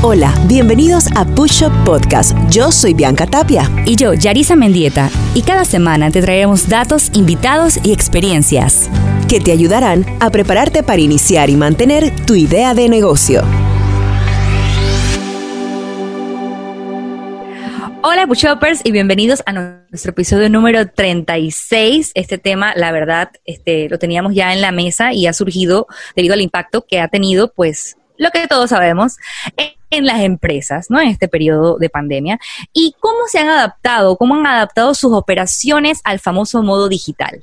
Hola, 0.00 0.32
bienvenidos 0.46 1.08
a 1.16 1.24
Push 1.24 1.64
Up 1.64 1.72
Podcast. 1.84 2.38
Yo 2.50 2.70
soy 2.70 2.94
Bianca 2.94 3.26
Tapia. 3.26 3.68
Y 3.84 3.96
yo, 3.96 4.14
Yarisa 4.14 4.54
Mendieta. 4.54 5.10
Y 5.34 5.42
cada 5.42 5.64
semana 5.64 6.12
te 6.12 6.22
traeremos 6.22 6.68
datos, 6.68 7.10
invitados 7.14 7.80
y 7.84 7.92
experiencias 7.92 8.88
que 9.28 9.40
te 9.40 9.50
ayudarán 9.50 10.06
a 10.20 10.30
prepararte 10.30 10.84
para 10.84 11.00
iniciar 11.00 11.50
y 11.50 11.56
mantener 11.56 12.14
tu 12.26 12.36
idea 12.36 12.74
de 12.74 12.88
negocio. 12.88 13.42
Hola 18.04 18.24
Pushopers 18.28 18.82
y 18.84 18.92
bienvenidos 18.92 19.42
a 19.46 19.52
nuestro 19.52 20.12
episodio 20.12 20.48
número 20.48 20.86
36. 20.86 22.12
Este 22.14 22.38
tema, 22.38 22.72
la 22.76 22.92
verdad, 22.92 23.32
este, 23.44 23.88
lo 23.88 23.98
teníamos 23.98 24.32
ya 24.32 24.52
en 24.52 24.60
la 24.60 24.70
mesa 24.70 25.12
y 25.12 25.26
ha 25.26 25.32
surgido 25.32 25.88
debido 26.14 26.34
al 26.34 26.40
impacto 26.40 26.86
que 26.86 27.00
ha 27.00 27.08
tenido, 27.08 27.52
pues, 27.52 27.96
lo 28.16 28.30
que 28.30 28.46
todos 28.46 28.70
sabemos, 28.70 29.16
en 29.90 30.06
las 30.06 30.20
empresas, 30.20 30.90
¿no? 30.90 31.00
En 31.00 31.08
este 31.08 31.28
periodo 31.28 31.78
de 31.78 31.90
pandemia. 31.90 32.38
Y 32.72 32.94
cómo 33.00 33.26
se 33.30 33.38
han 33.38 33.48
adaptado, 33.48 34.16
cómo 34.16 34.34
han 34.34 34.46
adaptado 34.46 34.94
sus 34.94 35.12
operaciones 35.12 36.00
al 36.04 36.20
famoso 36.20 36.62
modo 36.62 36.88
digital. 36.88 37.40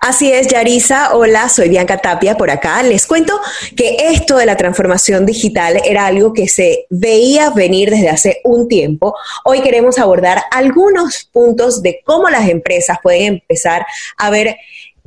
Así 0.00 0.30
es, 0.30 0.46
Yarisa. 0.46 1.16
Hola, 1.16 1.48
soy 1.48 1.68
Bianca 1.68 1.98
Tapia 1.98 2.36
por 2.36 2.52
acá. 2.52 2.80
Les 2.84 3.04
cuento 3.04 3.38
que 3.76 3.96
esto 4.10 4.36
de 4.36 4.46
la 4.46 4.56
transformación 4.56 5.26
digital 5.26 5.80
era 5.84 6.06
algo 6.06 6.32
que 6.32 6.46
se 6.46 6.86
veía 6.88 7.50
venir 7.50 7.90
desde 7.90 8.08
hace 8.08 8.40
un 8.44 8.68
tiempo. 8.68 9.16
Hoy 9.44 9.60
queremos 9.60 9.98
abordar 9.98 10.40
algunos 10.52 11.28
puntos 11.32 11.82
de 11.82 12.00
cómo 12.04 12.30
las 12.30 12.48
empresas 12.48 12.98
pueden 13.02 13.24
empezar 13.24 13.84
a 14.16 14.30
ver 14.30 14.56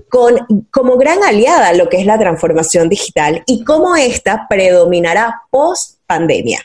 con, 0.09 0.67
como 0.71 0.97
gran 0.97 1.23
aliada 1.23 1.71
lo 1.71 1.87
que 1.87 1.97
es 1.97 2.05
la 2.05 2.19
transformación 2.19 2.89
digital 2.89 3.43
y 3.47 3.63
cómo 3.63 3.95
esta 3.95 4.45
predominará 4.49 5.43
post 5.49 6.00
pandemia. 6.11 6.59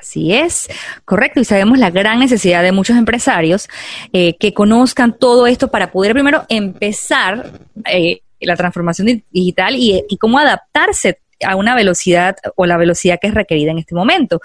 Así 0.00 0.32
es, 0.32 0.68
correcto. 1.04 1.40
Y 1.40 1.44
sabemos 1.44 1.78
la 1.78 1.90
gran 1.90 2.18
necesidad 2.18 2.62
de 2.62 2.72
muchos 2.72 2.96
empresarios 2.96 3.68
eh, 4.12 4.36
que 4.36 4.52
conozcan 4.52 5.16
todo 5.18 5.46
esto 5.46 5.68
para 5.68 5.90
poder 5.92 6.12
primero 6.12 6.44
empezar 6.48 7.50
eh, 7.90 8.20
la 8.40 8.56
transformación 8.56 9.22
digital 9.30 9.74
y, 9.76 10.04
y, 10.08 10.16
cómo 10.16 10.38
adaptarse 10.38 11.18
a 11.44 11.56
una 11.56 11.74
velocidad 11.74 12.36
o 12.56 12.66
la 12.66 12.76
velocidad 12.76 13.18
que 13.20 13.28
es 13.28 13.34
requerida 13.34 13.70
en 13.70 13.78
este 13.78 13.94
momento. 13.94 14.40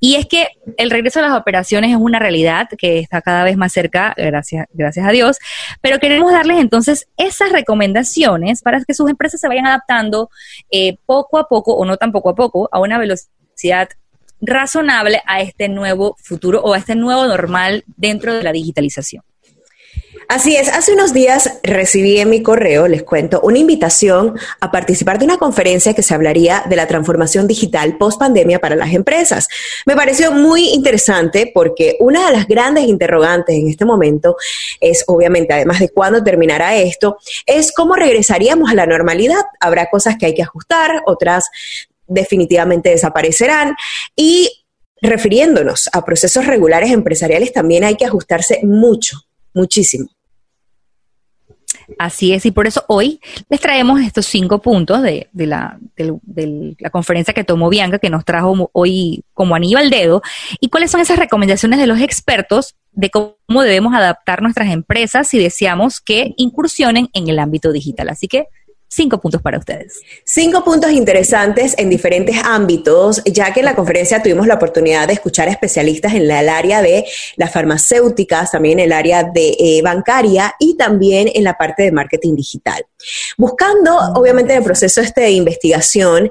Y 0.00 0.16
es 0.16 0.26
que 0.26 0.48
el 0.76 0.90
regreso 0.90 1.20
a 1.20 1.22
las 1.22 1.32
operaciones 1.32 1.90
es 1.90 1.96
una 1.96 2.18
realidad 2.18 2.68
que 2.76 2.98
está 2.98 3.22
cada 3.22 3.44
vez 3.44 3.56
más 3.56 3.72
cerca, 3.72 4.14
gracias, 4.16 4.66
gracias 4.72 5.06
a 5.06 5.10
Dios, 5.10 5.38
pero 5.80 5.98
queremos 5.98 6.32
darles 6.32 6.58
entonces 6.58 7.08
esas 7.16 7.52
recomendaciones 7.52 8.62
para 8.62 8.82
que 8.84 8.94
sus 8.94 9.08
empresas 9.10 9.40
se 9.40 9.48
vayan 9.48 9.66
adaptando 9.66 10.30
eh, 10.70 10.96
poco 11.06 11.38
a 11.38 11.48
poco 11.48 11.74
o 11.74 11.84
no 11.84 11.96
tan 11.96 12.12
poco 12.12 12.30
a 12.30 12.34
poco 12.34 12.68
a 12.72 12.80
una 12.80 12.98
velocidad 12.98 13.88
razonable 14.40 15.22
a 15.26 15.40
este 15.40 15.68
nuevo 15.68 16.16
futuro 16.18 16.60
o 16.60 16.74
a 16.74 16.78
este 16.78 16.94
nuevo 16.94 17.26
normal 17.26 17.84
dentro 17.96 18.34
de 18.34 18.42
la 18.42 18.52
digitalización. 18.52 19.22
Así 20.28 20.56
es, 20.56 20.68
hace 20.68 20.94
unos 20.94 21.12
días 21.12 21.58
recibí 21.62 22.18
en 22.18 22.30
mi 22.30 22.42
correo, 22.42 22.88
les 22.88 23.02
cuento, 23.02 23.40
una 23.42 23.58
invitación 23.58 24.38
a 24.60 24.70
participar 24.70 25.18
de 25.18 25.26
una 25.26 25.36
conferencia 25.36 25.92
que 25.92 26.02
se 26.02 26.14
hablaría 26.14 26.64
de 26.68 26.76
la 26.76 26.86
transformación 26.86 27.46
digital 27.46 27.98
post 27.98 28.18
pandemia 28.18 28.58
para 28.58 28.74
las 28.74 28.94
empresas. 28.94 29.48
Me 29.84 29.94
pareció 29.94 30.32
muy 30.32 30.70
interesante 30.70 31.50
porque 31.52 31.96
una 32.00 32.26
de 32.26 32.32
las 32.32 32.46
grandes 32.46 32.84
interrogantes 32.84 33.54
en 33.54 33.68
este 33.68 33.84
momento 33.84 34.36
es, 34.80 35.04
obviamente, 35.08 35.52
además 35.52 35.80
de 35.80 35.90
cuándo 35.90 36.22
terminará 36.24 36.76
esto, 36.76 37.18
es 37.44 37.72
cómo 37.72 37.94
regresaríamos 37.94 38.70
a 38.70 38.74
la 38.74 38.86
normalidad. 38.86 39.42
Habrá 39.60 39.90
cosas 39.90 40.16
que 40.18 40.26
hay 40.26 40.34
que 40.34 40.42
ajustar, 40.42 41.02
otras 41.06 41.50
definitivamente 42.06 42.90
desaparecerán 42.90 43.74
y 44.16 44.64
refiriéndonos 45.00 45.90
a 45.92 46.04
procesos 46.04 46.46
regulares 46.46 46.90
empresariales 46.92 47.52
también 47.52 47.84
hay 47.84 47.96
que 47.96 48.06
ajustarse 48.06 48.60
mucho 48.62 49.18
muchísimo. 49.54 50.08
Así 51.98 52.32
es, 52.32 52.46
y 52.46 52.50
por 52.50 52.66
eso 52.66 52.84
hoy 52.88 53.20
les 53.48 53.60
traemos 53.60 54.00
estos 54.00 54.26
cinco 54.26 54.60
puntos 54.60 55.02
de, 55.02 55.28
la, 55.34 55.78
la, 55.96 56.90
conferencia 56.90 57.34
que 57.34 57.44
tomó 57.44 57.68
Bianca, 57.68 57.98
que 57.98 58.10
nos 58.10 58.24
trajo 58.24 58.70
hoy 58.72 59.22
como 59.34 59.54
anillo 59.54 59.78
al 59.78 59.90
dedo, 59.90 60.22
y 60.60 60.68
cuáles 60.68 60.90
son 60.90 61.00
esas 61.00 61.18
recomendaciones 61.18 61.78
de 61.78 61.86
los 61.86 62.00
expertos 62.00 62.74
de 62.92 63.10
cómo 63.10 63.62
debemos 63.62 63.94
adaptar 63.94 64.40
nuestras 64.40 64.70
empresas 64.70 65.28
si 65.28 65.38
deseamos 65.38 66.00
que 66.00 66.32
incursionen 66.36 67.08
en 67.12 67.28
el 67.28 67.38
ámbito 67.38 67.72
digital. 67.72 68.08
Así 68.08 68.28
que 68.28 68.46
cinco 68.94 69.20
puntos 69.20 69.42
para 69.42 69.58
ustedes. 69.58 70.00
Cinco 70.24 70.62
puntos 70.64 70.92
interesantes 70.92 71.74
en 71.78 71.90
diferentes 71.90 72.36
ámbitos, 72.44 73.22
ya 73.24 73.52
que 73.52 73.60
en 73.60 73.66
la 73.66 73.74
conferencia 73.74 74.22
tuvimos 74.22 74.46
la 74.46 74.54
oportunidad 74.54 75.08
de 75.08 75.14
escuchar 75.14 75.48
especialistas 75.48 76.14
en 76.14 76.30
el 76.30 76.48
área 76.48 76.80
de 76.80 77.04
las 77.36 77.52
farmacéuticas, 77.52 78.52
también 78.52 78.78
en 78.78 78.86
el 78.86 78.92
área 78.92 79.24
de 79.24 79.56
eh, 79.58 79.82
bancaria 79.82 80.54
y 80.58 80.76
también 80.76 81.28
en 81.34 81.44
la 81.44 81.54
parte 81.54 81.82
de 81.82 81.92
marketing 81.92 82.36
digital. 82.36 82.84
Buscando, 83.36 83.96
obviamente, 84.14 84.52
en 84.52 84.58
el 84.58 84.64
proceso 84.64 85.00
este 85.00 85.22
de 85.22 85.30
investigación, 85.32 86.30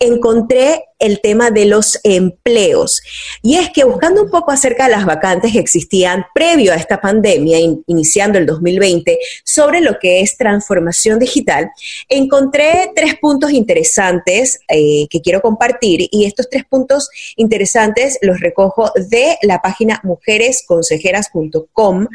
encontré 0.00 0.86
el 0.98 1.20
tema 1.20 1.50
de 1.50 1.66
los 1.66 2.00
empleos. 2.04 3.02
Y 3.42 3.56
es 3.56 3.70
que 3.70 3.84
buscando 3.84 4.22
un 4.22 4.30
poco 4.30 4.50
acerca 4.50 4.84
de 4.84 4.92
las 4.92 5.04
vacantes 5.04 5.52
que 5.52 5.58
existían 5.58 6.24
previo 6.34 6.72
a 6.72 6.76
esta 6.76 7.00
pandemia, 7.00 7.58
iniciando 7.86 8.38
el 8.38 8.46
2020, 8.46 9.18
sobre 9.44 9.80
lo 9.80 9.98
que 9.98 10.20
es 10.20 10.36
transformación 10.36 11.18
digital, 11.18 11.70
encontré 12.08 12.92
tres 12.94 13.16
puntos 13.20 13.52
interesantes 13.52 14.60
eh, 14.68 15.06
que 15.08 15.20
quiero 15.20 15.42
compartir 15.42 16.08
y 16.10 16.24
estos 16.24 16.48
tres 16.48 16.64
puntos 16.64 17.10
interesantes 17.36 18.18
los 18.22 18.40
recojo 18.40 18.90
de 19.08 19.36
la 19.42 19.60
página 19.60 20.00
mujeresconsejeras.com 20.02 22.08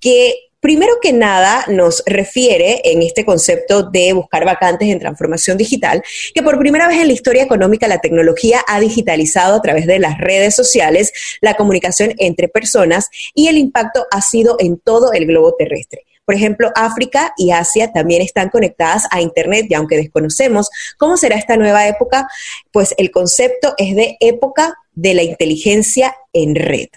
que 0.00 0.47
Primero 0.60 0.94
que 1.00 1.12
nada, 1.12 1.64
nos 1.68 2.02
refiere 2.04 2.80
en 2.82 3.00
este 3.02 3.24
concepto 3.24 3.84
de 3.84 4.12
buscar 4.12 4.44
vacantes 4.44 4.88
en 4.88 4.98
transformación 4.98 5.56
digital, 5.56 6.02
que 6.34 6.42
por 6.42 6.58
primera 6.58 6.88
vez 6.88 6.98
en 6.98 7.06
la 7.06 7.12
historia 7.12 7.44
económica 7.44 7.86
la 7.86 8.00
tecnología 8.00 8.64
ha 8.66 8.80
digitalizado 8.80 9.54
a 9.54 9.62
través 9.62 9.86
de 9.86 10.00
las 10.00 10.18
redes 10.18 10.56
sociales 10.56 11.12
la 11.40 11.54
comunicación 11.54 12.12
entre 12.18 12.48
personas 12.48 13.08
y 13.34 13.46
el 13.46 13.56
impacto 13.56 14.06
ha 14.10 14.20
sido 14.20 14.56
en 14.58 14.80
todo 14.80 15.12
el 15.12 15.26
globo 15.26 15.54
terrestre. 15.54 16.04
Por 16.24 16.34
ejemplo, 16.34 16.72
África 16.74 17.32
y 17.38 17.52
Asia 17.52 17.92
también 17.92 18.20
están 18.20 18.48
conectadas 18.48 19.04
a 19.12 19.22
Internet 19.22 19.66
y 19.70 19.74
aunque 19.74 19.96
desconocemos 19.96 20.70
cómo 20.98 21.16
será 21.16 21.36
esta 21.36 21.56
nueva 21.56 21.86
época, 21.86 22.28
pues 22.72 22.96
el 22.98 23.12
concepto 23.12 23.74
es 23.78 23.94
de 23.94 24.16
época 24.18 24.74
de 24.92 25.14
la 25.14 25.22
inteligencia 25.22 26.16
en 26.32 26.56
red. 26.56 26.88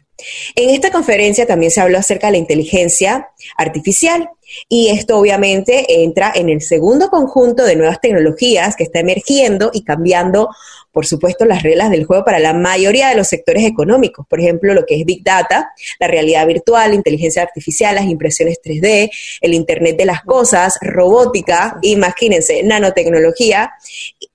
En 0.56 0.70
esta 0.70 0.92
conferencia 0.92 1.46
también 1.46 1.72
se 1.72 1.82
habló 1.82 1.98
acerca 1.98 2.28
de 2.28 2.32
la 2.32 2.38
inteligencia 2.38 3.30
artificial 3.58 4.30
y 4.68 4.90
esto 4.90 5.18
obviamente 5.18 6.04
entra 6.04 6.32
en 6.36 6.50
el 6.50 6.62
segundo 6.62 7.10
conjunto 7.10 7.64
de 7.64 7.76
nuevas 7.76 8.02
tecnologías 8.02 8.76
que 8.76 8.84
está 8.84 9.00
emergiendo 9.00 9.72
y 9.74 9.84
cambiando 9.84 10.50
por 10.92 11.06
supuesto, 11.06 11.46
las 11.46 11.64
reglas 11.64 11.90
del 11.90 12.06
juego 12.06 12.26
para 12.26 12.40
la 12.40 12.54
mayoría 12.54 13.10
de 13.10 13.16
los 13.16 13.28
sectores 13.28 13.64
económicos. 13.64 14.26
Por 14.28 14.40
ejemplo, 14.40 14.74
lo 14.74 14.86
que 14.86 15.00
es 15.00 15.06
Big 15.06 15.24
Data, 15.24 15.72
la 16.00 16.08
realidad 16.08 16.46
virtual, 16.46 16.94
inteligencia 16.94 17.42
artificial, 17.42 17.96
las 17.96 18.06
impresiones 18.06 18.60
3D, 18.64 19.10
el 19.42 19.54
Internet 19.54 19.98
de 19.98 20.06
las 20.06 20.24
Cosas, 20.24 20.78
robótica, 20.82 21.78
imagínense, 21.82 22.62
nanotecnología, 22.64 23.72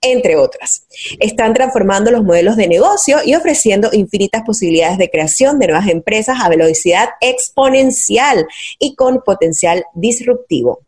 entre 0.01 0.37
otras. 0.37 0.87
Están 1.21 1.53
transformando 1.53 2.11
los 2.11 2.25
modelos 2.25 2.57
de 2.57 2.69
negocio 2.69 3.19
y 3.25 3.35
ofreciendo 3.35 3.91
infinitas 3.93 4.43
posibilidades 4.43 4.99
de 4.99 5.11
creación 5.11 5.59
de 5.59 5.67
nuevas 5.69 5.89
empresas 5.89 6.39
a 6.41 6.49
velocidad 6.49 7.11
exponencial 7.21 8.47
y 8.79 8.95
con 8.95 9.23
potencial 9.23 9.85
disruptivo. 9.95 10.81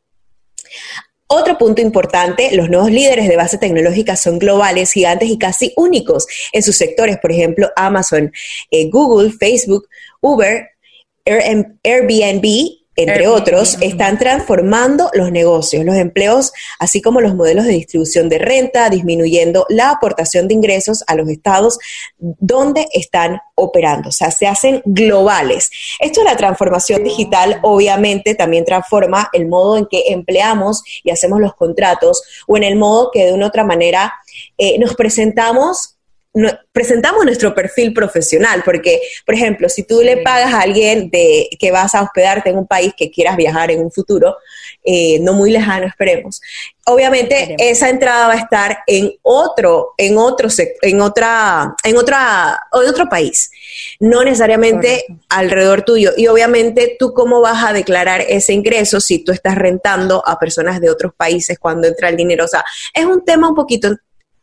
Otro 1.30 1.58
punto 1.58 1.82
importante, 1.82 2.56
los 2.56 2.70
nuevos 2.70 2.90
líderes 2.90 3.28
de 3.28 3.36
base 3.36 3.58
tecnológica 3.58 4.16
son 4.16 4.38
globales, 4.38 4.92
gigantes 4.92 5.28
y 5.28 5.36
casi 5.36 5.74
únicos 5.76 6.26
en 6.52 6.62
sus 6.62 6.76
sectores, 6.76 7.18
por 7.18 7.30
ejemplo, 7.30 7.68
Amazon, 7.76 8.32
eh, 8.70 8.88
Google, 8.88 9.32
Facebook, 9.32 9.88
Uber, 10.22 10.70
Airbnb 11.26 12.77
entre 12.98 13.28
otros, 13.28 13.78
están 13.80 14.18
transformando 14.18 15.08
los 15.12 15.30
negocios, 15.30 15.84
los 15.84 15.94
empleos, 15.94 16.52
así 16.80 17.00
como 17.00 17.20
los 17.20 17.36
modelos 17.36 17.64
de 17.64 17.70
distribución 17.70 18.28
de 18.28 18.38
renta, 18.38 18.90
disminuyendo 18.90 19.66
la 19.68 19.90
aportación 19.90 20.48
de 20.48 20.54
ingresos 20.54 21.04
a 21.06 21.14
los 21.14 21.28
estados 21.28 21.78
donde 22.18 22.88
están 22.92 23.38
operando, 23.54 24.08
o 24.08 24.12
sea, 24.12 24.32
se 24.32 24.48
hacen 24.48 24.82
globales. 24.84 25.70
Esto 26.00 26.22
de 26.22 26.26
la 26.26 26.36
transformación 26.36 27.04
digital 27.04 27.60
obviamente 27.62 28.34
también 28.34 28.64
transforma 28.64 29.30
el 29.32 29.46
modo 29.46 29.76
en 29.76 29.86
que 29.86 30.08
empleamos 30.08 30.82
y 31.04 31.10
hacemos 31.10 31.40
los 31.40 31.54
contratos 31.54 32.22
o 32.48 32.56
en 32.56 32.64
el 32.64 32.74
modo 32.74 33.12
que 33.12 33.26
de 33.26 33.32
una 33.32 33.46
otra 33.46 33.62
manera 33.62 34.12
eh, 34.56 34.76
nos 34.80 34.96
presentamos 34.96 35.97
presentamos 36.72 37.24
nuestro 37.24 37.54
perfil 37.54 37.92
profesional, 37.92 38.62
porque, 38.64 39.00
por 39.26 39.34
ejemplo, 39.34 39.68
si 39.68 39.82
tú 39.82 40.02
le 40.02 40.18
pagas 40.18 40.52
a 40.52 40.60
alguien 40.60 41.10
de 41.10 41.48
que 41.58 41.70
vas 41.70 41.94
a 41.94 42.02
hospedarte 42.02 42.50
en 42.50 42.58
un 42.58 42.66
país 42.66 42.92
que 42.96 43.10
quieras 43.10 43.36
viajar 43.36 43.70
en 43.70 43.80
un 43.80 43.90
futuro, 43.90 44.36
eh, 44.84 45.18
no 45.20 45.32
muy 45.34 45.50
lejano, 45.50 45.86
esperemos, 45.86 46.40
obviamente 46.88 47.56
esa 47.58 47.88
entrada 47.88 48.28
va 48.28 48.34
a 48.34 48.38
estar 48.38 48.78
en 48.86 49.12
otro, 49.22 49.94
en 49.96 50.16
otro, 50.16 50.48
en 50.82 51.00
otra, 51.00 51.74
en 51.84 51.96
otra, 51.96 52.66
en 52.72 52.88
otro 52.88 53.08
país, 53.08 53.50
no 54.00 54.24
necesariamente 54.24 55.04
alrededor 55.28 55.82
tuyo. 55.82 56.12
Y 56.16 56.28
obviamente 56.28 56.96
tú 56.98 57.12
cómo 57.12 57.40
vas 57.40 57.64
a 57.64 57.72
declarar 57.72 58.22
ese 58.22 58.52
ingreso 58.52 59.00
si 59.00 59.18
tú 59.18 59.32
estás 59.32 59.56
rentando 59.56 60.22
a 60.26 60.38
personas 60.38 60.80
de 60.80 60.90
otros 60.90 61.12
países 61.14 61.58
cuando 61.58 61.86
entra 61.86 62.08
el 62.08 62.16
dinero. 62.16 62.44
O 62.44 62.48
sea, 62.48 62.64
es 62.94 63.04
un 63.04 63.24
tema 63.24 63.48
un 63.48 63.54
poquito 63.54 63.96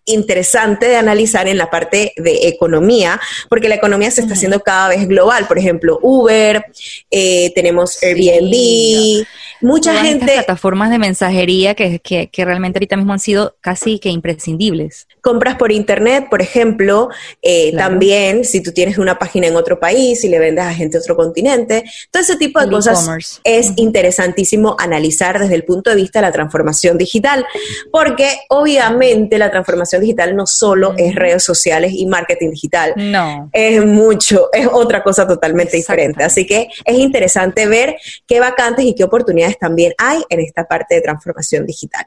interesante 0.06 0.88
de 0.88 0.98
analizar 0.98 1.48
en 1.48 1.58
la 1.58 1.70
parte 1.70 2.14
de 2.16 2.48
economía, 2.48 3.20
porque 3.50 3.70
la 3.70 3.76
economía 3.76 4.12
se 4.12 4.22
está 4.22 4.34
haciendo 4.34 4.60
cada 4.60 4.90
vez 4.90 5.08
global. 5.08 5.48
Por 5.48 5.58
ejemplo, 5.58 6.00
Uber, 6.02 6.66
eh, 7.12 7.52
tenemos 7.56 8.02
Airbnb, 8.02 9.26
mucha 9.62 9.96
gente... 10.04 10.26
plataformas 10.26 10.90
de 10.90 11.00
mensajería 11.00 11.76
que, 11.76 12.00
que, 12.00 12.30
que, 12.30 12.46
realmente 12.46 12.78
ahorita 12.78 12.98
mismo 12.98 13.14
han 13.14 13.20
sido 13.20 13.56
casi 13.62 14.00
que 14.00 14.10
imprescindibles. 14.10 15.08
Compras 15.26 15.56
por 15.56 15.72
internet, 15.72 16.28
por 16.30 16.40
ejemplo, 16.40 17.10
eh, 17.42 17.76
también 17.76 18.46
si 18.46 18.62
tú 18.62 18.72
tienes 18.72 19.00
una 19.00 19.18
página 19.18 19.48
en 19.48 19.56
otro 19.56 19.80
país 19.80 20.24
y 20.24 20.30
le 20.30 20.38
vendes 20.38 20.64
a 20.64 20.72
gente 20.72 21.00
de 21.00 21.02
otro 21.02 21.16
continente, 21.16 21.84
todo 22.12 22.22
ese 22.22 22.36
tipo 22.36 22.60
de 22.60 22.70
cosas 22.70 23.42
es 23.44 23.74
interesantísimo 23.76 24.76
analizar 24.78 25.40
desde 25.40 25.56
el 25.56 25.64
punto 25.64 25.90
de 25.90 25.96
vista 25.96 26.20
de 26.20 26.28
la 26.28 26.32
transformación 26.32 27.00
digital, 27.00 27.44
porque 27.92 28.38
obviamente 28.50 29.40
la 29.40 29.50
transformación 29.50 30.02
digital 30.02 30.36
no 30.36 30.46
solo 30.46 30.94
es 30.96 31.16
redes 31.16 31.44
sociales 31.44 31.94
y 31.96 32.06
marketing 32.06 32.52
digital. 32.52 32.94
No. 32.96 33.50
Es 33.52 33.84
mucho, 33.84 34.50
es 34.54 34.68
otra 34.72 35.02
cosa 35.02 35.28
totalmente 35.28 35.76
diferente. 35.76 36.24
Así 36.24 36.46
que 36.46 36.68
es 36.86 37.00
interesante 37.00 37.66
ver 37.66 37.96
qué 38.28 38.40
vacantes 38.40 38.86
y 38.86 38.94
qué 38.94 39.04
oportunidades 39.04 39.58
también 39.58 39.92
hay 39.98 40.22
en 40.30 40.42
esta 40.42 40.66
parte 40.66 40.94
de 40.94 41.02
transformación 41.02 41.66
digital. 41.66 42.06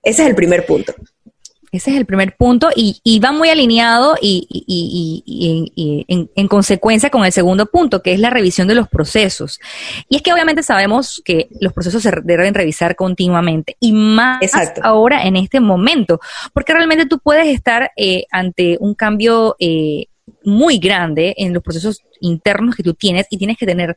Ese 0.00 0.22
es 0.22 0.28
el 0.28 0.36
primer 0.36 0.64
punto. 0.64 0.94
Ese 1.72 1.90
es 1.90 1.96
el 1.96 2.06
primer 2.06 2.36
punto 2.36 2.70
y, 2.74 3.20
va 3.20 3.32
muy 3.32 3.48
alineado 3.50 4.16
y, 4.20 4.46
en, 6.34 6.48
consecuencia 6.48 7.10
con 7.10 7.24
el 7.24 7.32
segundo 7.32 7.66
punto, 7.66 8.02
que 8.02 8.12
es 8.12 8.20
la 8.20 8.30
revisión 8.30 8.68
de 8.68 8.74
los 8.74 8.88
procesos. 8.88 9.60
Y 10.08 10.16
es 10.16 10.22
que 10.22 10.32
obviamente 10.32 10.62
sabemos 10.62 11.20
que 11.24 11.48
los 11.60 11.72
procesos 11.72 12.02
se 12.02 12.12
deben 12.24 12.54
revisar 12.54 12.96
continuamente 12.96 13.76
y 13.80 13.92
más 13.92 14.40
ahora 14.82 15.24
en 15.24 15.36
este 15.36 15.60
momento, 15.60 16.20
porque 16.52 16.72
realmente 16.72 17.06
tú 17.06 17.18
puedes 17.18 17.48
estar 17.48 17.90
eh, 17.96 18.24
ante 18.30 18.76
un 18.80 18.94
cambio 18.94 19.56
eh, 19.58 20.06
muy 20.44 20.78
grande 20.78 21.34
en 21.36 21.52
los 21.52 21.62
procesos 21.62 22.02
internos 22.20 22.76
que 22.76 22.82
tú 22.82 22.94
tienes 22.94 23.26
y 23.30 23.38
tienes 23.38 23.56
que 23.56 23.66
tener 23.66 23.94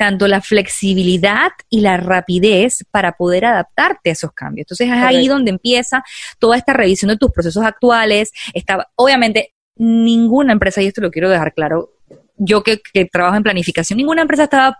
tanto 0.00 0.26
la 0.26 0.40
flexibilidad 0.40 1.50
y 1.68 1.82
la 1.82 1.98
rapidez 1.98 2.86
para 2.90 3.12
poder 3.12 3.44
adaptarte 3.44 4.08
a 4.08 4.12
esos 4.14 4.32
cambios. 4.32 4.64
Entonces 4.64 4.86
es 4.88 4.94
ahí 4.94 5.28
donde 5.28 5.50
empieza 5.50 6.02
toda 6.38 6.56
esta 6.56 6.72
revisión 6.72 7.10
de 7.10 7.18
tus 7.18 7.30
procesos 7.30 7.62
actuales. 7.62 8.32
Está, 8.54 8.88
obviamente, 8.94 9.52
ninguna 9.76 10.54
empresa, 10.54 10.80
y 10.80 10.86
esto 10.86 11.02
lo 11.02 11.10
quiero 11.10 11.28
dejar 11.28 11.52
claro, 11.52 11.90
yo 12.38 12.62
que, 12.62 12.80
trabajo 13.12 13.36
en 13.36 13.42
planificación, 13.42 13.98
ninguna 13.98 14.22
empresa 14.22 14.44
estaba 14.44 14.78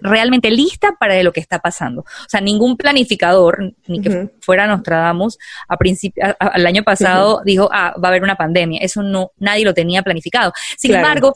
realmente 0.00 0.50
lista 0.50 0.94
para 0.98 1.22
lo 1.22 1.30
que 1.30 1.40
está 1.40 1.58
pasando. 1.58 2.00
O 2.00 2.28
sea, 2.30 2.40
ningún 2.40 2.78
planificador, 2.78 3.74
ni 3.86 4.00
que 4.00 4.30
fuera 4.40 4.66
Nostradamus, 4.66 5.36
a 5.68 5.76
principio, 5.76 6.24
al 6.38 6.66
año 6.66 6.84
pasado 6.84 7.42
dijo, 7.44 7.68
ah, 7.70 7.94
va 8.02 8.08
a 8.08 8.10
haber 8.12 8.22
una 8.22 8.36
pandemia. 8.36 8.80
Eso 8.80 9.02
no, 9.02 9.32
nadie 9.36 9.66
lo 9.66 9.74
tenía 9.74 10.02
planificado. 10.02 10.54
Sin 10.78 10.94
embargo, 10.94 11.34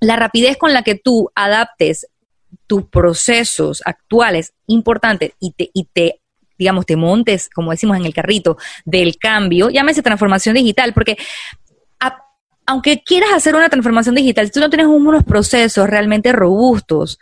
la 0.00 0.16
rapidez 0.16 0.56
con 0.56 0.72
la 0.72 0.82
que 0.82 0.96
tú 0.96 1.30
adaptes 1.36 2.08
tus 2.66 2.84
procesos 2.86 3.82
actuales 3.84 4.52
importantes 4.66 5.32
y 5.40 5.52
te, 5.52 5.70
y 5.72 5.84
te 5.92 6.20
digamos, 6.56 6.86
te 6.86 6.96
montes, 6.96 7.48
como 7.48 7.72
decimos 7.72 7.96
en 7.96 8.04
el 8.04 8.14
carrito, 8.14 8.56
del 8.84 9.16
cambio, 9.16 9.70
llámese 9.70 10.02
transformación 10.02 10.54
digital, 10.54 10.92
porque 10.92 11.16
aunque 12.66 13.02
quieras 13.02 13.30
hacer 13.34 13.54
una 13.54 13.68
transformación 13.68 14.14
digital, 14.14 14.46
si 14.46 14.52
tú 14.52 14.60
no 14.60 14.70
tienes 14.70 14.86
unos 14.86 15.24
procesos 15.24 15.88
realmente 15.88 16.32
robustos 16.32 17.18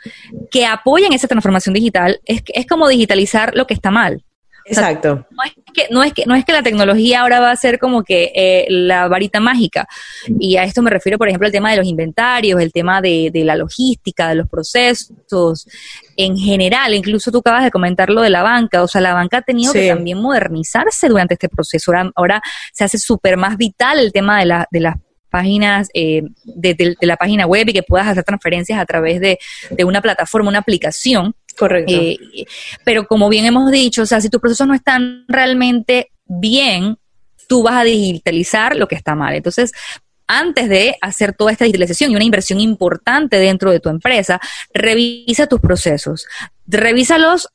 que 0.50 0.66
apoyen 0.66 1.12
esa 1.12 1.28
transformación 1.28 1.74
digital, 1.74 2.20
es, 2.24 2.42
es 2.54 2.66
como 2.66 2.88
digitalizar 2.88 3.52
lo 3.56 3.66
que 3.66 3.74
está 3.74 3.90
mal. 3.90 4.24
Exacto. 4.64 5.26
no, 5.30 5.42
es 5.44 5.52
que, 5.74 5.86
no, 5.90 6.02
es 6.02 6.12
que, 6.12 6.24
no 6.26 6.34
es 6.34 6.44
que 6.44 6.52
la 6.52 6.62
tecnología 6.62 7.22
ahora 7.22 7.40
va 7.40 7.50
a 7.50 7.56
ser 7.56 7.78
como 7.78 8.02
que 8.02 8.32
eh, 8.34 8.66
la 8.68 9.08
varita 9.08 9.40
mágica. 9.40 9.86
Y 10.38 10.56
a 10.56 10.64
esto 10.64 10.82
me 10.82 10.90
refiero, 10.90 11.18
por 11.18 11.28
ejemplo, 11.28 11.46
al 11.46 11.52
tema 11.52 11.70
de 11.70 11.78
los 11.78 11.86
inventarios, 11.86 12.60
el 12.60 12.72
tema 12.72 13.00
de, 13.00 13.30
de 13.32 13.44
la 13.44 13.56
logística, 13.56 14.28
de 14.28 14.36
los 14.36 14.48
procesos, 14.48 15.66
en 16.16 16.36
general. 16.36 16.94
Incluso 16.94 17.30
tú 17.30 17.38
acabas 17.38 17.64
de 17.64 17.70
comentar 17.70 18.10
lo 18.10 18.22
de 18.22 18.30
la 18.30 18.42
banca. 18.42 18.82
O 18.82 18.88
sea, 18.88 19.00
la 19.00 19.14
banca 19.14 19.38
ha 19.38 19.42
tenido 19.42 19.72
que 19.72 19.88
también 19.88 20.18
modernizarse 20.18 21.08
durante 21.08 21.34
este 21.34 21.48
proceso. 21.48 21.92
Ahora, 22.14 22.42
se 22.72 22.84
hace 22.84 22.98
súper 22.98 23.36
más 23.36 23.56
vital 23.56 23.98
el 23.98 24.12
tema 24.12 24.38
de, 24.38 24.46
la, 24.46 24.68
de 24.70 24.80
las 24.80 24.96
páginas 25.32 25.88
eh, 25.94 26.22
de, 26.44 26.74
de, 26.74 26.96
la 27.00 27.16
página 27.16 27.46
web 27.46 27.68
y 27.68 27.72
que 27.72 27.82
puedas 27.82 28.06
hacer 28.06 28.22
transferencias 28.22 28.78
a 28.78 28.84
través 28.84 29.18
de, 29.20 29.38
de 29.70 29.84
una 29.84 30.00
plataforma, 30.00 30.50
una 30.50 30.58
aplicación. 30.60 31.34
Correcto. 31.58 31.92
Eh, 31.92 32.16
pero 32.84 33.06
como 33.06 33.28
bien 33.28 33.44
hemos 33.44 33.70
dicho, 33.70 34.02
o 34.02 34.06
sea, 34.06 34.20
si 34.20 34.28
tus 34.28 34.40
procesos 34.40 34.66
no 34.66 34.74
están 34.74 35.24
realmente 35.28 36.10
bien, 36.26 36.96
tú 37.48 37.62
vas 37.62 37.74
a 37.74 37.84
digitalizar 37.84 38.76
lo 38.76 38.88
que 38.88 38.94
está 38.94 39.14
mal. 39.14 39.34
Entonces, 39.34 39.72
antes 40.26 40.68
de 40.68 40.96
hacer 41.00 41.34
toda 41.34 41.52
esta 41.52 41.64
digitalización 41.64 42.10
y 42.10 42.16
una 42.16 42.24
inversión 42.24 42.60
importante 42.60 43.38
dentro 43.38 43.70
de 43.70 43.80
tu 43.80 43.90
empresa, 43.90 44.40
revisa 44.72 45.46
tus 45.46 45.60
procesos. 45.60 46.26
Revísalos 46.66 47.48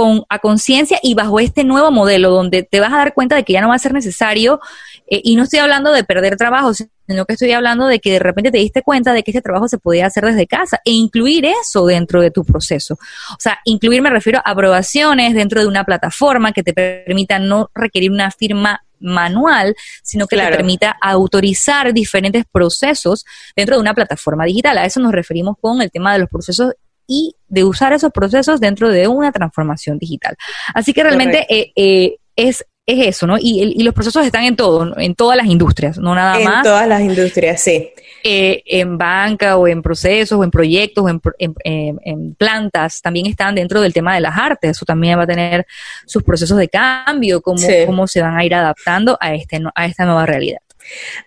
con, 0.00 0.24
a 0.30 0.38
conciencia 0.38 0.98
y 1.02 1.12
bajo 1.12 1.40
este 1.40 1.62
nuevo 1.62 1.90
modelo 1.90 2.30
donde 2.30 2.62
te 2.62 2.80
vas 2.80 2.90
a 2.90 2.96
dar 2.96 3.12
cuenta 3.12 3.36
de 3.36 3.44
que 3.44 3.52
ya 3.52 3.60
no 3.60 3.68
va 3.68 3.74
a 3.74 3.78
ser 3.78 3.92
necesario, 3.92 4.58
eh, 5.06 5.20
y 5.22 5.36
no 5.36 5.42
estoy 5.42 5.58
hablando 5.58 5.92
de 5.92 6.04
perder 6.04 6.36
trabajo, 6.36 6.72
sino 6.72 7.26
que 7.26 7.34
estoy 7.34 7.52
hablando 7.52 7.86
de 7.86 7.98
que 7.98 8.12
de 8.12 8.18
repente 8.18 8.50
te 8.50 8.56
diste 8.56 8.80
cuenta 8.82 9.12
de 9.12 9.22
que 9.22 9.32
este 9.32 9.42
trabajo 9.42 9.68
se 9.68 9.76
podía 9.76 10.06
hacer 10.06 10.24
desde 10.24 10.46
casa 10.46 10.80
e 10.84 10.92
incluir 10.92 11.44
eso 11.44 11.84
dentro 11.84 12.22
de 12.22 12.30
tu 12.30 12.44
proceso. 12.44 12.94
O 12.94 13.40
sea, 13.40 13.58
incluir 13.64 14.00
me 14.00 14.08
refiero 14.08 14.38
a 14.38 14.52
aprobaciones 14.52 15.34
dentro 15.34 15.60
de 15.60 15.66
una 15.66 15.84
plataforma 15.84 16.52
que 16.52 16.62
te 16.62 16.72
permita 16.72 17.38
no 17.38 17.70
requerir 17.74 18.10
una 18.10 18.30
firma 18.30 18.82
manual, 19.00 19.74
sino 20.02 20.26
que 20.26 20.36
te 20.36 20.46
permita 20.48 20.96
autorizar 21.00 21.92
diferentes 21.92 22.44
procesos 22.50 23.26
dentro 23.54 23.76
de 23.76 23.80
una 23.80 23.94
plataforma 23.94 24.44
digital. 24.44 24.78
A 24.78 24.86
eso 24.86 25.00
nos 25.00 25.12
referimos 25.12 25.56
con 25.60 25.82
el 25.82 25.90
tema 25.90 26.12
de 26.12 26.20
los 26.20 26.28
procesos 26.28 26.74
y 27.10 27.34
de 27.48 27.64
usar 27.64 27.92
esos 27.92 28.12
procesos 28.12 28.60
dentro 28.60 28.88
de 28.88 29.08
una 29.08 29.32
transformación 29.32 29.98
digital. 29.98 30.36
Así 30.72 30.92
que 30.92 31.02
realmente 31.02 31.44
eh, 31.50 31.72
eh, 31.74 32.16
es 32.36 32.64
es 32.86 33.06
eso, 33.06 33.26
¿no? 33.26 33.36
Y, 33.38 33.82
los 33.82 33.94
procesos 33.94 34.24
están 34.24 34.44
en 34.44 34.56
todo, 34.56 34.98
en 34.98 35.14
todas 35.14 35.36
las 35.36 35.46
industrias, 35.46 35.98
no 35.98 36.14
nada 36.14 36.38
más. 36.40 36.56
En 36.58 36.62
todas 36.62 36.88
las 36.88 37.00
industrias, 37.00 37.60
sí. 37.60 37.90
Eh, 38.24 38.62
en 38.66 38.98
banca 38.98 39.56
o 39.56 39.66
en 39.68 39.80
procesos 39.80 40.38
o 40.38 40.44
en 40.44 40.50
proyectos 40.50 41.04
o 41.04 41.08
en, 41.38 42.34
plantas, 42.34 43.00
también 43.00 43.26
están 43.26 43.54
dentro 43.54 43.80
del 43.80 43.92
tema 43.92 44.14
de 44.14 44.20
las 44.20 44.36
artes, 44.36 44.72
eso 44.72 44.84
también 44.84 45.18
va 45.18 45.22
a 45.22 45.26
tener 45.26 45.66
sus 46.04 46.22
procesos 46.22 46.58
de 46.58 46.68
cambio, 46.68 47.40
cómo, 47.40 47.60
cómo 47.86 48.06
se 48.06 48.20
van 48.20 48.36
a 48.36 48.44
ir 48.44 48.54
adaptando 48.54 49.16
a, 49.20 49.34
este, 49.34 49.60
a 49.74 49.86
esta 49.86 50.04
nueva 50.04 50.26
realidad. 50.26 50.60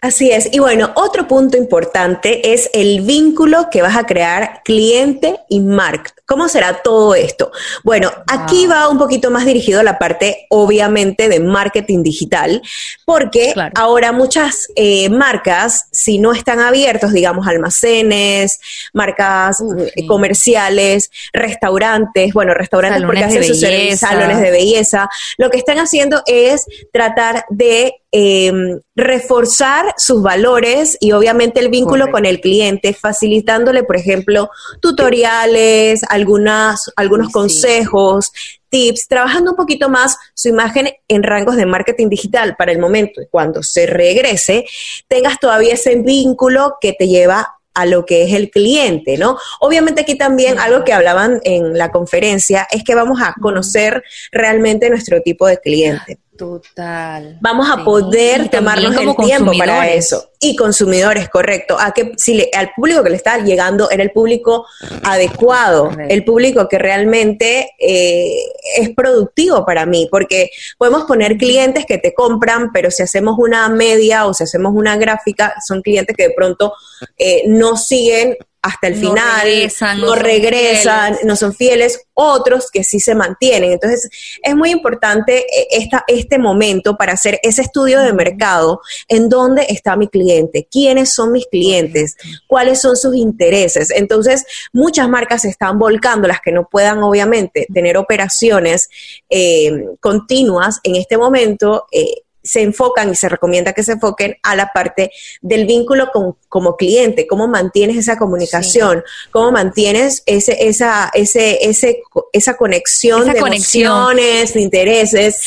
Así 0.02 0.32
es. 0.32 0.50
Y 0.52 0.60
bueno, 0.60 0.92
otro 0.96 1.28
punto 1.28 1.58
importante 1.58 2.54
es 2.54 2.70
el 2.74 3.02
vínculo 3.02 3.70
que 3.72 3.82
vas 3.82 3.96
a 3.96 4.06
crear 4.06 4.62
cliente 4.64 5.40
y 5.50 5.60
marca. 5.60 6.14
¿Cómo 6.34 6.50
será 6.50 6.82
todo 6.82 7.14
esto? 7.14 7.52
Bueno, 7.84 8.12
aquí 8.26 8.66
va 8.66 8.90
un 8.90 8.98
poquito 8.98 9.30
más 9.30 9.46
dirigido 9.46 9.82
a 9.82 9.84
la 9.84 10.00
parte, 10.00 10.48
obviamente, 10.50 11.30
de 11.30 11.40
marketing 11.40 12.02
digital, 12.02 12.60
porque 13.06 13.54
ahora 13.76 14.12
muchas 14.12 14.68
eh, 14.76 15.10
marcas, 15.10 15.90
si 15.92 16.18
no 16.18 16.34
están 16.34 16.60
abiertos, 16.60 17.14
digamos, 17.14 17.46
almacenes, 17.46 18.60
marcas 18.94 19.62
eh, 19.96 20.08
comerciales, 20.08 21.12
restaurantes, 21.34 22.34
bueno, 22.34 22.56
restaurantes 22.56 23.04
porque 23.04 23.26
hacen 23.26 23.44
sus 23.44 23.60
salones 24.00 24.42
de 24.42 24.50
belleza, 24.50 25.08
lo 25.38 25.52
que 25.52 25.58
están 25.60 25.78
haciendo 25.78 26.24
es 26.26 26.66
tratar 26.92 27.46
de 27.50 27.94
em, 28.12 28.80
reforzar 28.96 29.94
sus 29.98 30.24
valores 30.24 30.98
y 31.00 31.12
obviamente 31.12 31.60
el 31.60 31.70
vínculo 31.70 32.10
con 32.10 32.26
el 32.26 32.42
cliente, 32.42 32.96
facilitándole, 32.96 33.84
por 33.84 33.98
ejemplo, 33.98 34.50
tutoriales, 34.82 36.02
algunas, 36.24 36.90
algunos 36.96 37.32
consejos, 37.32 38.32
tips, 38.70 39.08
trabajando 39.08 39.52
un 39.52 39.58
poquito 39.58 39.90
más 39.90 40.18
su 40.34 40.48
imagen 40.48 40.90
en 41.08 41.24
rangos 41.24 41.58
de 41.58 41.66
marketing 41.66 42.10
digital 42.10 42.56
para 42.56 42.72
el 42.72 42.80
momento 42.80 43.22
cuando 43.30 43.62
se 43.62 43.86
regrese, 43.86 44.66
tengas 45.08 45.40
todavía 45.40 45.74
ese 45.74 45.96
vínculo 45.96 46.78
que 46.80 46.94
te 46.94 47.08
lleva 47.08 47.56
a 47.74 47.86
lo 47.86 48.06
que 48.06 48.24
es 48.24 48.34
el 48.34 48.50
cliente, 48.52 49.18
¿no? 49.18 49.38
Obviamente 49.60 50.02
aquí 50.02 50.16
también 50.16 50.60
algo 50.60 50.84
que 50.84 50.94
hablaban 50.94 51.42
en 51.44 51.78
la 51.78 51.92
conferencia 51.92 52.68
es 52.72 52.84
que 52.84 52.96
vamos 52.96 53.20
a 53.22 53.34
conocer 53.42 54.04
realmente 54.32 54.90
nuestro 54.90 55.22
tipo 55.22 55.48
de 55.48 55.58
cliente. 55.58 56.20
Total. 56.38 57.38
Vamos 57.42 57.70
a 57.70 57.84
poder 57.84 58.50
tomarnos 58.50 58.96
el 58.98 59.16
tiempo 59.18 59.52
para 59.56 59.92
eso. 59.92 60.32
Y 60.40 60.56
consumidores, 60.56 61.30
correcto. 61.30 61.78
A 61.80 61.92
que 61.92 62.14
si 62.18 62.34
le, 62.34 62.50
al 62.56 62.72
público 62.76 63.04
que 63.04 63.12
le 63.12 63.16
está 63.18 63.38
llegando 63.38 63.90
era 63.92 64.02
el 64.02 64.12
público 64.12 64.66
adecuado, 65.04 65.92
el 66.10 66.26
público 66.26 66.68
que 66.68 66.80
realmente 66.80 67.72
eh, 67.80 68.36
es 68.78 68.90
productivo 68.96 69.64
para 69.64 69.86
mí, 69.86 70.08
porque 70.10 70.50
podemos 70.78 71.04
poner 71.04 71.38
clientes 71.38 71.86
que 71.86 72.00
te 72.00 72.14
compran, 72.16 72.72
pero 72.74 72.90
si 72.90 73.04
hacemos 73.04 73.36
una 73.38 73.70
media 73.70 74.26
o 74.26 74.34
si 74.34 74.44
hacemos 74.44 74.74
una 74.76 74.98
gráfica, 74.98 75.54
son 75.66 75.82
clientes 75.82 76.18
que 76.18 76.30
de 76.30 76.34
pronto 76.36 76.74
eh, 77.18 77.44
no 77.48 77.78
siguen 77.78 78.36
hasta 78.64 78.88
el 78.88 78.96
final, 78.96 79.70
no, 80.00 80.16
regresan, 80.16 81.18
no 81.26 81.36
son 81.36 81.54
fieles, 81.54 82.00
otros 82.14 82.72
que 82.72 82.86
sí 82.86 83.02
se 83.02 83.14
mantienen. 83.14 83.74
Entonces, 83.74 84.10
es 84.42 84.56
muy 84.56 84.72
importante 84.72 85.40
eh, 85.40 85.68
esta, 85.72 86.06
este 86.08 86.40
momento 86.40 86.96
para 86.96 87.12
hacer 87.12 87.42
ese 87.44 87.62
estudio 87.62 88.00
de 88.00 88.14
mercado, 88.14 88.80
en 89.10 89.28
dónde 89.28 89.66
está 89.68 89.98
mi 89.98 90.08
cliente, 90.08 90.66
quiénes 90.72 91.14
son 91.14 91.34
mis 91.34 91.46
clientes, 91.48 92.16
cuáles 92.48 92.80
son 92.80 92.96
sus 92.96 93.18
intereses. 93.18 93.92
Entonces, 93.92 94.46
muchas 94.72 95.10
marcas 95.10 95.42
se 95.42 95.50
están 95.50 95.78
volcando, 95.78 96.30
las 96.30 96.40
que 96.40 96.54
no 96.54 96.70
puedan 96.70 97.04
obviamente 97.04 97.68
tener 97.74 97.98
operaciones 97.98 98.90
eh, 99.30 99.88
continuas 100.00 100.80
en 100.84 100.96
este 100.96 101.18
momento. 101.18 101.86
Eh, 101.92 102.23
se 102.44 102.62
enfocan 102.62 103.10
y 103.10 103.16
se 103.16 103.30
recomienda 103.30 103.74
que 103.74 103.84
se 103.84 103.94
enfoquen 103.94 104.38
a 104.44 104.56
la 104.56 104.72
parte 104.74 105.12
del 105.42 105.66
vínculo 105.66 106.10
con, 106.12 106.36
como 106.50 106.76
cliente, 106.76 107.26
cómo 107.26 107.48
mantienes 107.48 107.98
esa 107.98 108.18
comunicación, 108.18 109.04
cómo 109.32 109.52
mantienes 109.52 110.24
ese, 110.26 110.68
esa, 110.68 111.10
ese, 111.14 111.60
ese, 111.62 112.02
esa 112.34 112.58
conexión 112.58 113.26
de 113.26 113.40
conexiones, 113.40 114.54
de 114.54 114.62
intereses, 114.62 115.40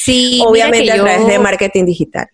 obviamente 0.45 0.91
a 0.91 0.97
través 0.97 1.27
de 1.27 1.39
marketing 1.39 1.85
digital. 1.85 2.29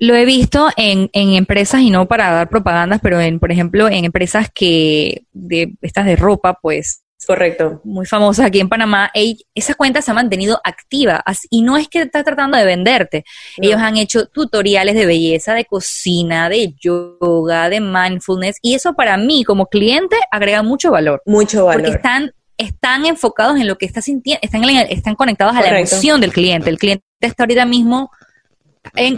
Lo 0.00 0.14
he 0.14 0.26
visto 0.26 0.68
en, 0.76 1.08
en, 1.14 1.30
empresas, 1.30 1.80
y 1.80 1.88
no 1.88 2.06
para 2.06 2.30
dar 2.30 2.50
propagandas, 2.50 3.00
pero 3.02 3.20
en, 3.20 3.38
por 3.38 3.50
ejemplo, 3.50 3.88
en 3.88 4.04
empresas 4.04 4.50
que, 4.54 5.24
de 5.32 5.72
estas 5.80 6.04
de 6.04 6.16
ropa, 6.16 6.58
pues, 6.60 7.05
Correcto. 7.26 7.80
Muy 7.84 8.06
famosa 8.06 8.46
aquí 8.46 8.60
en 8.60 8.68
Panamá. 8.68 9.10
esa 9.54 9.74
cuenta 9.74 10.02
se 10.02 10.10
ha 10.10 10.14
mantenido 10.14 10.60
activa 10.62 11.24
y 11.50 11.62
no 11.62 11.76
es 11.76 11.88
que 11.88 12.02
está 12.02 12.22
tratando 12.22 12.56
de 12.56 12.64
venderte. 12.64 13.24
Ellos 13.56 13.80
han 13.80 13.96
hecho 13.96 14.26
tutoriales 14.26 14.94
de 14.94 15.06
belleza, 15.06 15.54
de 15.54 15.64
cocina, 15.64 16.48
de 16.48 16.74
yoga, 16.74 17.68
de 17.68 17.80
mindfulness 17.80 18.58
y 18.62 18.74
eso 18.74 18.94
para 18.94 19.16
mí 19.16 19.44
como 19.44 19.66
cliente 19.66 20.16
agrega 20.30 20.62
mucho 20.62 20.90
valor. 20.90 21.22
Mucho 21.26 21.66
valor. 21.66 21.82
Porque 21.82 21.96
están, 21.96 22.32
están 22.58 23.06
enfocados 23.06 23.58
en 23.58 23.66
lo 23.66 23.76
que 23.76 23.86
está 23.86 24.02
sintiendo, 24.02 24.40
están, 24.42 24.64
están 24.64 25.14
conectados 25.14 25.56
a 25.56 25.62
la 25.62 25.78
emoción 25.78 26.20
del 26.20 26.32
cliente. 26.32 26.70
El 26.70 26.78
cliente 26.78 27.04
está 27.20 27.42
ahorita 27.42 27.64
mismo 27.64 28.10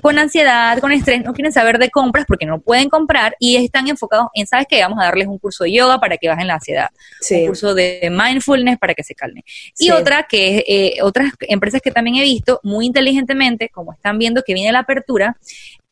con 0.00 0.18
ansiedad, 0.18 0.78
con 0.78 0.92
estrés, 0.92 1.24
no 1.24 1.32
quieren 1.32 1.52
saber 1.52 1.78
de 1.78 1.90
compras 1.90 2.24
porque 2.26 2.46
no 2.46 2.60
pueden 2.60 2.88
comprar 2.88 3.36
y 3.38 3.56
están 3.56 3.88
enfocados 3.88 4.28
en, 4.34 4.46
¿sabes 4.46 4.66
qué? 4.68 4.80
Vamos 4.82 4.98
a 5.00 5.04
darles 5.04 5.26
un 5.26 5.38
curso 5.38 5.64
de 5.64 5.72
yoga 5.72 5.98
para 5.98 6.16
que 6.16 6.28
bajen 6.28 6.46
la 6.46 6.54
ansiedad, 6.54 6.88
un 7.30 7.46
curso 7.46 7.74
de 7.74 8.10
mindfulness 8.10 8.78
para 8.78 8.94
que 8.94 9.02
se 9.02 9.14
calmen. 9.14 9.42
Y 9.78 9.90
otra 9.90 10.24
que 10.28 10.64
eh, 10.66 11.02
otras 11.02 11.32
empresas 11.40 11.80
que 11.80 11.90
también 11.90 12.16
he 12.16 12.22
visto 12.22 12.60
muy 12.62 12.86
inteligentemente, 12.86 13.68
como 13.68 13.92
están 13.92 14.18
viendo 14.18 14.42
que 14.42 14.54
viene 14.54 14.72
la 14.72 14.80
apertura, 14.80 15.36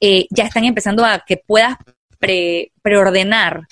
eh, 0.01 0.27
ya 0.31 0.45
están 0.45 0.65
empezando 0.65 1.05
a 1.05 1.25
que 1.27 1.37
puedas 1.37 1.77
preordenar. 2.83 3.63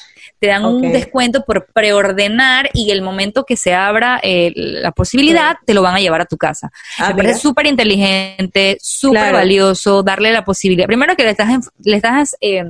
Te 0.44 0.50
dan 0.50 0.66
un 0.66 0.92
descuento 0.92 1.42
por 1.46 1.68
preordenar 1.72 2.68
y 2.74 2.90
el 2.90 3.00
momento 3.00 3.44
que 3.44 3.56
se 3.56 3.72
abra 3.72 4.20
eh, 4.22 4.52
la 4.54 4.92
posibilidad, 4.92 5.56
te 5.64 5.72
lo 5.72 5.80
van 5.80 5.94
a 5.94 6.00
llevar 6.00 6.20
a 6.20 6.26
tu 6.26 6.36
casa. 6.36 6.70
Ah, 6.98 7.08
Me 7.08 7.14
parece 7.14 7.40
súper 7.40 7.66
inteligente, 7.66 8.76
súper 8.78 9.32
valioso, 9.32 10.02
darle 10.02 10.32
la 10.32 10.44
posibilidad. 10.44 10.86
Primero 10.86 11.16
que 11.16 11.24
le 11.24 11.30
estás, 11.30 11.70
le 11.82 11.96
estás 11.96 12.36
eh, 12.42 12.62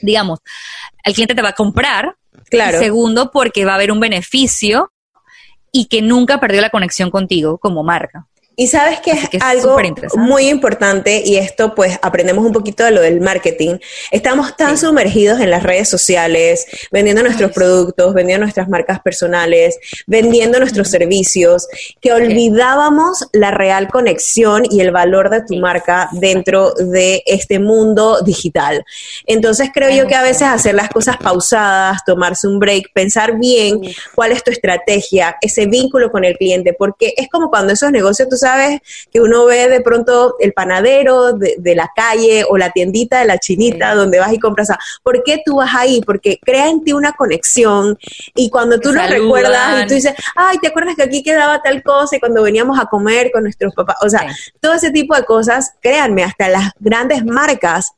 digamos, 0.00 0.38
el 1.02 1.12
cliente 1.12 1.34
te 1.34 1.42
va 1.42 1.48
a 1.48 1.54
comprar. 1.54 2.14
Claro. 2.50 2.78
segundo, 2.78 3.32
porque 3.32 3.64
va 3.64 3.72
a 3.72 3.74
haber 3.74 3.90
un 3.90 3.98
beneficio 3.98 4.92
y 5.72 5.86
que 5.86 6.02
nunca 6.02 6.38
perdió 6.38 6.60
la 6.60 6.70
conexión 6.70 7.10
contigo 7.10 7.58
como 7.58 7.82
marca. 7.82 8.28
Y 8.60 8.66
sabes 8.66 8.98
que 8.98 9.12
es, 9.12 9.28
algo 9.40 9.76
muy 10.16 10.48
importante 10.48 11.22
y 11.24 11.36
esto 11.36 11.76
pues 11.76 11.96
aprendemos 12.02 12.44
un 12.44 12.52
poquito 12.52 12.82
de 12.82 12.90
lo 12.90 13.00
del 13.00 13.20
marketing. 13.20 13.78
Estamos 14.10 14.56
tan 14.56 14.76
sumergidos 14.76 15.38
en 15.38 15.52
las 15.52 15.62
redes 15.62 15.88
sociales, 15.88 16.66
vendiendo 16.90 17.22
nuestros 17.22 17.52
productos, 17.52 18.12
vendiendo 18.14 18.46
nuestras 18.46 18.68
marcas 18.68 18.98
personales, 18.98 19.78
vendiendo 20.08 20.58
nuestros 20.58 20.88
servicios, 20.88 21.68
que 22.00 22.12
olvidábamos 22.12 23.28
la 23.32 23.52
real 23.52 23.86
conexión 23.86 24.64
y 24.68 24.80
el 24.80 24.90
valor 24.90 25.30
de 25.30 25.42
tu 25.42 25.54
marca 25.54 26.08
dentro 26.10 26.72
de 26.74 27.22
este 27.26 27.60
mundo 27.60 28.22
digital. 28.22 28.84
Entonces 29.26 29.70
creo 29.72 29.90
yo 29.90 30.08
que 30.08 30.16
a 30.16 30.22
veces 30.22 30.48
hacer 30.48 30.74
las 30.74 30.88
cosas 30.88 31.16
pausadas, 31.18 32.04
tomarse 32.04 32.48
un 32.48 32.58
break, 32.58 32.92
pensar 32.92 33.38
bien 33.38 33.80
cuál 34.16 34.32
es 34.32 34.42
tu 34.42 34.50
estrategia, 34.50 35.36
ese 35.40 35.66
vínculo 35.66 36.10
con 36.10 36.24
el 36.24 36.36
cliente, 36.36 36.72
porque 36.72 37.14
es 37.16 37.28
como 37.28 37.50
cuando 37.50 37.72
esos 37.72 37.92
negocios, 37.92 38.28
tú 38.28 38.36
sabes, 38.36 38.47
sabes 38.48 38.80
que 39.10 39.20
uno 39.20 39.44
ve 39.44 39.68
de 39.68 39.80
pronto 39.80 40.36
el 40.40 40.52
panadero 40.52 41.32
de, 41.32 41.74
la 41.74 41.90
calle 41.94 42.44
o 42.48 42.56
la 42.56 42.70
tiendita 42.70 43.20
de 43.20 43.26
la 43.26 43.38
chinita 43.38 43.94
donde 43.94 44.18
vas 44.18 44.32
y 44.32 44.38
compras. 44.38 44.68
¿Por 45.02 45.22
qué 45.22 45.42
tú 45.44 45.56
vas 45.56 45.74
ahí? 45.74 46.00
Porque 46.04 46.38
crea 46.42 46.68
en 46.68 46.82
ti 46.82 46.92
una 46.92 47.12
conexión 47.12 47.98
y 48.34 48.48
cuando 48.48 48.80
tú 48.80 48.92
lo 48.92 49.06
recuerdas 49.06 49.84
y 49.84 49.86
tú 49.86 49.94
dices, 49.94 50.14
ay, 50.34 50.58
¿te 50.58 50.68
acuerdas 50.68 50.96
que 50.96 51.02
aquí 51.02 51.22
quedaba 51.22 51.60
tal 51.62 51.82
cosa 51.82 52.16
y 52.16 52.20
cuando 52.20 52.42
veníamos 52.42 52.78
a 52.78 52.86
comer 52.86 53.30
con 53.30 53.42
nuestros 53.42 53.74
papás? 53.74 53.96
O 54.02 54.08
sea, 54.08 54.26
todo 54.60 54.74
ese 54.74 54.90
tipo 54.90 55.14
de 55.14 55.24
cosas, 55.24 55.74
créanme, 55.80 56.24
hasta 56.24 56.48
las 56.48 56.70
grandes 56.78 57.24
marcas 57.24 57.92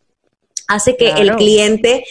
hace 0.70 0.96
que 0.96 1.10
el 1.10 1.34
cliente 1.34 2.04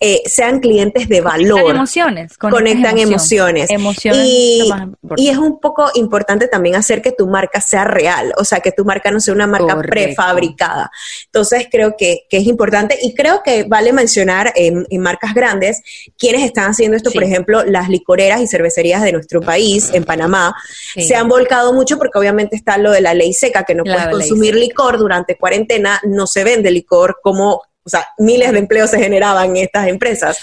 eh, 0.00 0.22
sean 0.26 0.60
clientes 0.60 1.08
de 1.08 1.22
valor. 1.22 1.60
Conectan 1.60 1.76
emociones. 1.76 2.38
Conectan 2.38 2.98
emociones. 2.98 3.70
y, 4.12 4.70
y, 5.16 5.28
es 5.28 5.38
un 5.38 5.58
poco 5.60 5.90
importante 5.94 6.46
también 6.46 6.74
hacer 6.74 7.00
que 7.00 7.12
tu 7.12 7.26
marca 7.26 7.60
sea 7.62 7.84
real, 7.84 8.34
o 8.36 8.44
sea, 8.44 8.60
que 8.60 8.70
tu 8.70 8.84
marca 8.84 9.10
no 9.10 9.18
sea 9.18 9.32
una 9.32 9.46
marca 9.46 9.80
prefabricada. 9.80 10.90
Entonces 11.26 11.68
creo 11.70 11.96
que, 11.96 12.26
es 12.30 12.46
importante 12.46 12.98
y 13.00 13.14
creo 13.14 13.42
que 13.42 13.64
vale 13.64 13.92
mencionar 13.92 14.52
en, 14.54 14.86
marcas 15.00 15.34
grandes 15.34 15.82
quienes 16.18 16.44
están 16.44 16.70
haciendo 16.70 16.96
esto, 16.96 17.10
por 17.10 17.24
ejemplo, 17.24 17.64
las 17.64 17.88
licoreras 17.88 18.40
y 18.40 18.46
cervecerías 18.46 19.02
de 19.02 19.12
nuestro 19.12 19.40
país, 19.40 19.90
en 19.92 20.04
Panamá, 20.04 20.54
se 20.94 21.14
han 21.14 21.28
volcado 21.28 21.72
mucho 21.72 21.98
porque 21.98 22.18
obviamente 22.18 22.56
está 22.56 22.76
lo 22.78 22.90
de 22.90 23.00
la 23.00 23.14
ley 23.14 23.32
seca, 23.32 23.64
que 23.64 23.74
no 23.74 23.84
puedes 23.84 24.06
consumir 24.08 24.54
licor 24.54 24.98
durante 24.98 25.36
cuarentena, 25.36 26.00
no 26.04 26.26
se 26.26 26.44
vende 26.44 26.70
licor 26.70 27.18
como 27.22 27.62
o 27.84 27.90
sea, 27.90 28.06
miles 28.18 28.52
de 28.52 28.58
empleos 28.58 28.90
se 28.90 28.98
generaban 28.98 29.50
en 29.50 29.64
estas 29.64 29.88
empresas. 29.88 30.38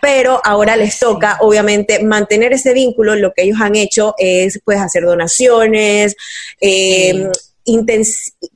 Pero 0.00 0.40
ahora 0.44 0.76
les 0.76 0.98
toca, 0.98 1.38
obviamente, 1.40 2.02
mantener 2.02 2.52
ese 2.52 2.72
vínculo. 2.72 3.14
Lo 3.14 3.32
que 3.32 3.42
ellos 3.42 3.60
han 3.60 3.76
hecho 3.76 4.14
es, 4.18 4.60
pues, 4.64 4.80
hacer 4.80 5.04
donaciones, 5.04 6.16
eh, 6.60 7.30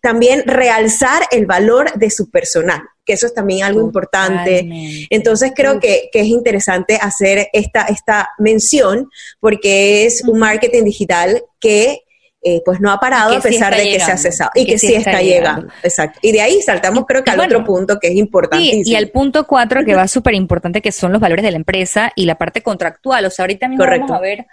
también 0.01 0.43
realzar 0.47 1.23
el 1.31 1.47
valor 1.47 1.93
de 1.95 2.11
su 2.11 2.29
personal, 2.31 2.83
que 3.05 3.13
eso 3.13 3.27
es 3.27 3.35
también 3.35 3.63
algo 3.63 3.81
importante. 3.81 4.67
Entonces 5.11 5.53
creo 5.55 5.79
que, 5.79 6.09
que, 6.13 6.21
es 6.21 6.27
interesante 6.27 6.97
hacer 6.97 7.49
esta, 7.53 7.83
esta 7.83 8.31
mención 8.39 9.09
porque 9.39 10.07
es 10.07 10.23
un 10.23 10.41
marketing 10.41 10.83
digital 10.83 11.43
que 11.61 12.01
eh, 12.49 12.63
pues 12.65 12.81
no 12.81 12.93
ha 12.93 13.01
parado 13.01 13.37
a 13.37 13.41
pesar 13.41 13.75
de 13.75 13.83
que 13.83 13.99
se 13.99 14.13
ha 14.13 14.17
cesado 14.17 14.53
y, 14.55 14.65
que, 14.67 14.79
sí 14.79 14.95
está, 14.95 15.21
llegando. 15.21 15.67
Exacto. 15.83 16.21
Y 16.23 16.31
de 16.31 16.43
ahí 16.43 16.63
saltamos 16.63 17.05
creo 17.05 17.25
que 17.25 17.33
al 17.33 17.41
otro 17.41 17.65
punto 17.65 17.99
que 17.99 18.07
es 18.07 18.15
importantísimo. 18.15 18.85
y 18.87 18.95
al 18.95 19.09
punto 19.09 19.49
cuatro 19.49 19.85
que 19.85 19.97
va 19.97 20.07
súper 20.07 20.35
importante 20.35 20.81
que 20.81 20.93
son 20.93 21.11
los 21.11 21.21
valores 21.21 21.45
de 21.45 21.51
la 21.51 21.57
empresa 21.57 22.13
y 22.15 22.25
la 22.25 22.37
parte 22.37 22.63
contractual. 22.63 23.25
O 23.25 23.31
sea, 23.31 23.43
ahorita 23.43 23.67
mismo 23.67 23.85
vamos 23.85 24.13
a 24.13 24.21
ver... 24.21 24.47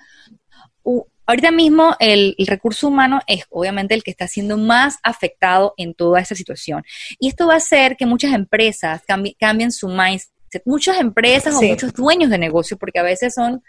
ahorita 1.27 1.51
mismo 1.51 1.95
el, 1.99 2.35
recurso 2.47 2.87
humano 2.87 3.19
es 3.27 3.45
obviamente 3.51 3.93
el 3.93 4.01
que 4.01 4.09
está 4.09 4.27
siendo 4.27 4.57
más 4.57 4.97
afectado 5.03 5.75
en 5.77 5.93
toda 5.93 6.19
esta 6.19 6.33
situación. 6.33 6.83
Y 7.19 7.27
esto 7.27 7.45
va 7.45 7.53
a 7.53 7.57
hacer 7.57 7.95
que 7.95 8.07
muchas 8.07 8.33
empresas 8.33 9.03
cambien 9.37 9.71
su 9.71 9.87
mindset. 9.87 10.63
Muchas 10.65 10.99
empresas 10.99 11.53
o 11.53 11.61
muchos 11.61 11.93
dueños 11.93 12.31
de 12.31 12.39
negocio, 12.39 12.75
porque 12.75 12.97
a 12.97 13.03
veces 13.03 13.35
son 13.35 13.61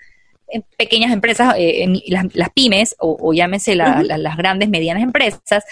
pequeñas 0.77 1.13
empresas, 1.13 1.55
eh, 1.59 1.87
las, 2.07 2.51
pymes 2.51 2.95
o, 2.99 3.33
llámese 3.33 3.75
las 3.75 4.37
grandes, 4.37 4.69
medianas 4.69 5.03
empresas, 5.03 5.65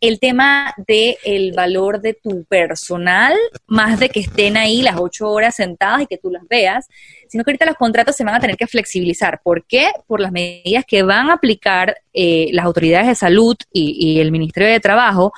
el 0.00 0.20
tema 0.20 0.74
del 0.86 1.16
el 1.24 1.52
valor 1.52 2.00
de 2.00 2.14
tu 2.14 2.44
personal, 2.44 3.34
más 3.66 3.98
de 3.98 4.08
que 4.08 4.20
estén 4.20 4.56
ahí 4.56 4.82
las 4.82 4.96
ocho 4.98 5.28
horas 5.30 5.56
sentadas 5.56 6.02
y 6.02 6.06
que 6.06 6.18
tú 6.18 6.30
las 6.30 6.46
veas, 6.48 6.86
sino 7.28 7.44
que 7.44 7.50
ahorita 7.50 7.66
los 7.66 7.76
contratos 7.76 8.16
se 8.16 8.24
van 8.24 8.34
a 8.34 8.40
tener 8.40 8.56
que 8.56 8.66
flexibilizar. 8.66 9.40
¿Por 9.42 9.64
qué? 9.66 9.90
Por 10.06 10.20
las 10.20 10.32
medidas 10.32 10.84
que 10.86 11.02
van 11.02 11.30
a 11.30 11.34
aplicar 11.34 11.96
eh, 12.12 12.48
las 12.52 12.64
autoridades 12.64 13.08
de 13.08 13.14
salud 13.14 13.56
y, 13.72 13.96
y 13.98 14.20
el 14.20 14.32
Ministerio 14.32 14.70
de 14.70 14.80
Trabajo 14.80 15.32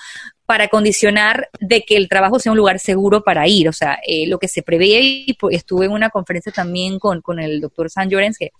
para 0.50 0.66
condicionar 0.66 1.48
de 1.60 1.82
que 1.82 1.96
el 1.96 2.08
trabajo 2.08 2.40
sea 2.40 2.50
un 2.50 2.58
lugar 2.58 2.80
seguro 2.80 3.22
para 3.22 3.46
ir. 3.46 3.68
O 3.68 3.72
sea, 3.72 4.00
eh, 4.04 4.26
lo 4.26 4.40
que 4.40 4.48
se 4.48 4.64
prevé, 4.64 4.98
y 5.00 5.34
pues, 5.34 5.54
estuve 5.54 5.86
en 5.86 5.92
una 5.92 6.10
conferencia 6.10 6.50
también 6.50 6.98
con, 6.98 7.20
con 7.20 7.38
el 7.38 7.60
doctor 7.60 7.88
San 7.88 8.10
Llorens, 8.10 8.36
que, 8.36 8.50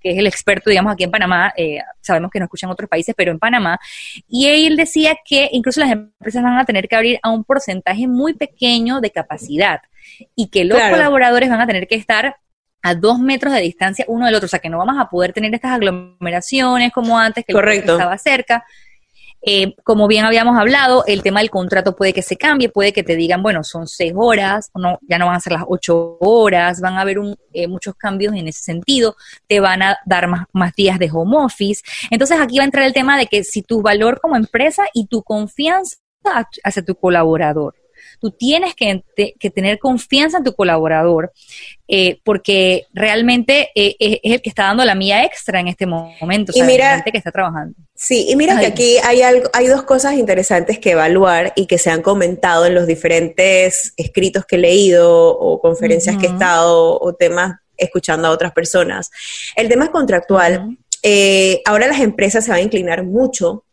que 0.00 0.12
es 0.12 0.16
el 0.16 0.26
experto, 0.26 0.70
digamos, 0.70 0.94
aquí 0.94 1.04
en 1.04 1.10
Panamá, 1.10 1.52
eh, 1.54 1.80
sabemos 2.00 2.30
que 2.30 2.38
no 2.38 2.46
escuchan 2.46 2.70
otros 2.70 2.88
países, 2.88 3.14
pero 3.14 3.30
en 3.30 3.38
Panamá, 3.38 3.78
y 4.26 4.46
él 4.46 4.74
decía 4.74 5.18
que 5.22 5.50
incluso 5.52 5.80
las 5.80 5.90
empresas 5.90 6.42
van 6.42 6.56
a 6.56 6.64
tener 6.64 6.88
que 6.88 6.96
abrir 6.96 7.20
a 7.22 7.28
un 7.28 7.44
porcentaje 7.44 8.08
muy 8.08 8.32
pequeño 8.32 9.02
de 9.02 9.10
capacidad 9.10 9.82
y 10.34 10.48
que 10.48 10.64
los 10.64 10.80
colaboradores 10.80 11.50
van 11.50 11.60
a 11.60 11.66
tener 11.66 11.86
que 11.86 11.96
estar 11.96 12.36
a 12.80 12.94
dos 12.94 13.18
metros 13.18 13.52
de 13.52 13.60
distancia 13.60 14.06
uno 14.08 14.24
del 14.24 14.34
otro, 14.36 14.46
o 14.46 14.48
sea 14.48 14.60
que 14.60 14.70
no 14.70 14.78
vamos 14.78 14.96
a 14.98 15.10
poder 15.10 15.34
tener 15.34 15.54
estas 15.54 15.72
aglomeraciones 15.72 16.90
como 16.90 17.18
antes, 17.18 17.44
que 17.44 17.52
estaba 17.52 18.16
cerca. 18.16 18.64
Eh, 19.46 19.74
como 19.84 20.08
bien 20.08 20.24
habíamos 20.24 20.58
hablado, 20.58 21.04
el 21.06 21.22
tema 21.22 21.40
del 21.40 21.50
contrato 21.50 21.94
puede 21.94 22.12
que 22.12 22.22
se 22.22 22.36
cambie, 22.36 22.70
puede 22.70 22.92
que 22.92 23.02
te 23.02 23.14
digan, 23.14 23.42
bueno, 23.42 23.62
son 23.62 23.86
seis 23.86 24.14
horas, 24.16 24.70
no, 24.74 24.98
ya 25.02 25.18
no 25.18 25.26
van 25.26 25.36
a 25.36 25.40
ser 25.40 25.52
las 25.52 25.64
ocho 25.68 26.16
horas, 26.20 26.80
van 26.80 26.94
a 26.94 27.02
haber 27.02 27.18
eh, 27.52 27.68
muchos 27.68 27.94
cambios 27.94 28.34
en 28.34 28.48
ese 28.48 28.62
sentido, 28.62 29.16
te 29.46 29.60
van 29.60 29.82
a 29.82 29.98
dar 30.06 30.28
más, 30.28 30.46
más 30.52 30.74
días 30.74 30.98
de 30.98 31.10
home 31.12 31.36
office. 31.36 31.82
Entonces 32.10 32.40
aquí 32.40 32.56
va 32.56 32.62
a 32.62 32.66
entrar 32.66 32.86
el 32.86 32.94
tema 32.94 33.18
de 33.18 33.26
que 33.26 33.44
si 33.44 33.62
tu 33.62 33.82
valor 33.82 34.18
como 34.20 34.36
empresa 34.36 34.84
y 34.94 35.06
tu 35.06 35.22
confianza 35.22 35.96
hacia 36.62 36.82
tu 36.82 36.94
colaborador 36.94 37.74
tú 38.24 38.30
tienes 38.30 38.74
que, 38.74 39.02
tener 39.50 39.78
confianza 39.78 40.38
en 40.38 40.44
tu 40.44 40.54
colaborador, 40.54 41.30
eh, 41.86 42.20
porque 42.24 42.86
realmente 42.94 43.68
eh, 43.74 43.96
es, 43.98 44.18
el 44.22 44.40
que 44.40 44.48
está 44.48 44.62
dando 44.62 44.82
la 44.82 44.94
mía 44.94 45.26
extra 45.26 45.60
en 45.60 45.68
este 45.68 45.84
momento, 45.84 46.50
y 46.54 46.62
mira, 46.62 47.04
que 47.04 47.18
está 47.18 47.30
trabajando. 47.30 47.76
Sí, 47.94 48.24
y 48.30 48.34
mira 48.34 48.58
que 48.58 48.64
aquí 48.64 48.96
hay, 49.04 49.20
algo, 49.20 49.50
hay 49.52 49.66
dos 49.66 49.82
cosas 49.82 50.14
interesantes 50.14 50.78
que 50.78 50.92
evaluar 50.92 51.52
y 51.54 51.66
que 51.66 51.76
se 51.76 51.90
han 51.90 52.00
comentado 52.00 52.64
en 52.64 52.74
los 52.74 52.86
diferentes 52.86 53.92
escritos 53.98 54.46
que 54.46 54.56
he 54.56 54.58
leído 54.58 55.38
o 55.38 55.60
conferencias 55.60 56.16
que 56.16 56.24
he 56.24 56.30
estado 56.30 56.98
o 56.98 57.12
temas 57.12 57.56
escuchando 57.76 58.28
a 58.28 58.30
otras 58.30 58.52
personas. 58.52 59.10
El 59.54 59.68
tema 59.68 59.90
contractual. 59.92 60.78
Eh, 61.02 61.60
ahora 61.66 61.86
las 61.86 62.00
empresas 62.00 62.46
se 62.46 62.50
van 62.50 62.60
a 62.60 62.62
inclinar 62.62 63.04
mucho 63.04 63.66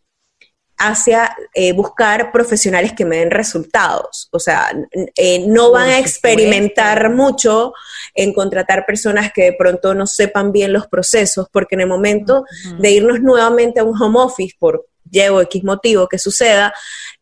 hacia 0.81 1.35
eh, 1.53 1.73
buscar 1.73 2.31
profesionales 2.31 2.93
que 2.93 3.05
me 3.05 3.17
den 3.17 3.31
resultados. 3.31 4.27
O 4.31 4.39
sea, 4.39 4.71
eh, 5.15 5.45
no 5.47 5.71
van 5.71 5.89
a 5.89 6.00
experimentar 6.00 7.11
mucho 7.11 7.73
en 8.15 8.33
contratar 8.33 8.85
personas 8.85 9.31
que 9.31 9.43
de 9.43 9.53
pronto 9.53 9.93
no 9.93 10.07
sepan 10.07 10.51
bien 10.51 10.73
los 10.73 10.88
procesos, 10.88 11.47
porque 11.51 11.75
en 11.75 11.81
el 11.81 11.88
momento 11.88 12.45
de 12.79 12.91
irnos 12.91 13.21
nuevamente 13.21 13.79
a 13.79 13.83
un 13.83 14.01
home 14.01 14.19
office 14.19 14.55
por 14.57 14.88
llevo 15.09 15.41
X 15.41 15.63
motivo 15.63 16.07
que 16.07 16.17
suceda, 16.17 16.73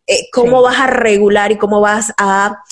eh, 0.08 0.30
¿cómo 0.32 0.62
vas 0.62 0.80
a 0.80 0.88
regular 0.88 1.52
y 1.52 1.58
cómo 1.58 1.82
vas 1.82 2.14
a 2.18 2.64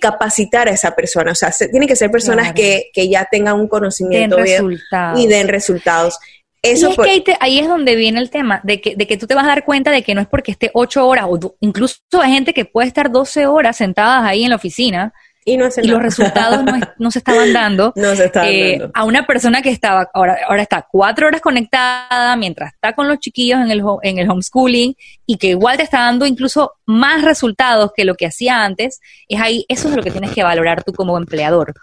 capacitar 0.00 0.68
a 0.68 0.72
esa 0.72 0.94
persona? 0.94 1.32
O 1.32 1.34
sea, 1.34 1.50
tienen 1.52 1.88
que 1.88 1.96
ser 1.96 2.10
personas 2.10 2.52
que, 2.52 2.90
ya 2.94 3.26
tengan 3.30 3.58
un 3.58 3.68
conocimiento 3.68 4.36
bien 4.42 4.78
y 5.16 5.26
den 5.26 5.48
resultados. 5.48 6.18
Eso 6.64 6.88
y 6.88 6.90
es 6.92 7.22
que 7.22 7.36
ahí, 7.40 7.58
es 7.58 7.68
donde 7.68 7.94
viene 7.94 8.20
el 8.20 8.30
tema, 8.30 8.60
de 8.64 8.80
que, 8.80 8.96
de 8.96 9.06
que 9.06 9.16
tú 9.16 9.26
te 9.26 9.34
vas 9.34 9.44
a 9.44 9.48
dar 9.48 9.64
cuenta 9.64 9.90
de 9.90 10.02
que 10.02 10.14
no 10.14 10.20
es 10.20 10.26
porque 10.26 10.50
esté 10.50 10.70
ocho 10.74 11.06
horas, 11.06 11.26
o 11.28 11.56
incluso 11.60 11.98
hay 12.20 12.32
gente 12.32 12.54
que 12.54 12.64
puede 12.64 12.88
estar 12.88 13.10
12 13.10 13.46
horas 13.46 13.76
sentadas 13.76 14.24
ahí 14.24 14.44
en 14.44 14.50
la 14.50 14.56
oficina, 14.56 15.12
y, 15.44 15.56
no 15.56 15.66
los 15.66 16.02
resultados 16.02 16.64
no, 16.98 17.10
se 17.10 17.18
estaban 17.18 17.52
dando, 17.52 17.92
no 17.96 18.16
se 18.16 18.26
estaban 18.26 18.48
eh, 18.48 18.78
dando. 18.78 18.92
a 18.94 19.04
una 19.04 19.26
persona 19.26 19.60
que 19.60 19.70
estaba 19.70 20.08
ahora 20.14 20.38
ahora 20.48 20.62
está 20.62 20.86
cuatro 20.90 21.26
horas 21.26 21.40
conectada 21.40 22.34
mientras 22.36 22.72
está 22.72 22.94
con 22.94 23.08
los 23.08 23.18
chiquillos 23.18 23.60
en 23.60 23.70
el 23.70 23.82
en 24.02 24.18
el 24.18 24.30
homeschooling 24.30 24.96
y 25.26 25.36
que 25.36 25.48
igual 25.48 25.76
te 25.76 25.82
está 25.82 26.00
dando 26.00 26.24
incluso 26.24 26.72
más 26.86 27.22
resultados 27.22 27.92
que 27.94 28.04
lo 28.04 28.14
que 28.14 28.26
hacía 28.26 28.64
antes 28.64 29.00
es 29.28 29.40
ahí 29.40 29.66
eso 29.68 29.88
es 29.88 29.96
lo 29.96 30.02
que 30.02 30.10
tienes 30.10 30.32
que 30.32 30.42
valorar 30.42 30.82
tú 30.82 30.92
como 30.92 31.18
empleador. 31.18 31.74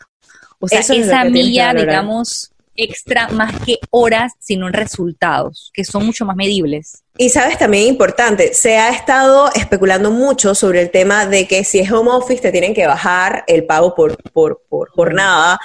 O 0.59 0.67
sea 0.67 0.79
esa 0.79 1.23
milla 1.23 1.73
digamos 1.73 2.50
extra 2.75 3.27
más 3.29 3.53
que 3.65 3.79
horas, 3.89 4.33
sino 4.39 4.67
en 4.67 4.73
resultados, 4.73 5.71
que 5.73 5.83
son 5.83 6.05
mucho 6.05 6.25
más 6.25 6.35
medibles. 6.35 7.03
Y 7.17 7.29
sabes, 7.29 7.57
también 7.57 7.87
importante, 7.87 8.53
se 8.53 8.77
ha 8.77 8.89
estado 8.89 9.51
especulando 9.53 10.11
mucho 10.11 10.55
sobre 10.55 10.81
el 10.81 10.91
tema 10.91 11.25
de 11.25 11.47
que 11.47 11.63
si 11.63 11.79
es 11.79 11.91
home 11.91 12.11
office 12.11 12.41
te 12.41 12.51
tienen 12.51 12.73
que 12.73 12.87
bajar 12.87 13.43
el 13.47 13.65
pago 13.65 13.93
por, 13.93 14.17
por, 14.31 14.61
por 14.69 14.89
jornada. 14.89 15.59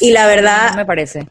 Y 0.00 0.10
la 0.12 0.26
verdad... 0.26 0.70
No 0.70 0.76
me 0.76 0.86
parece 0.86 1.26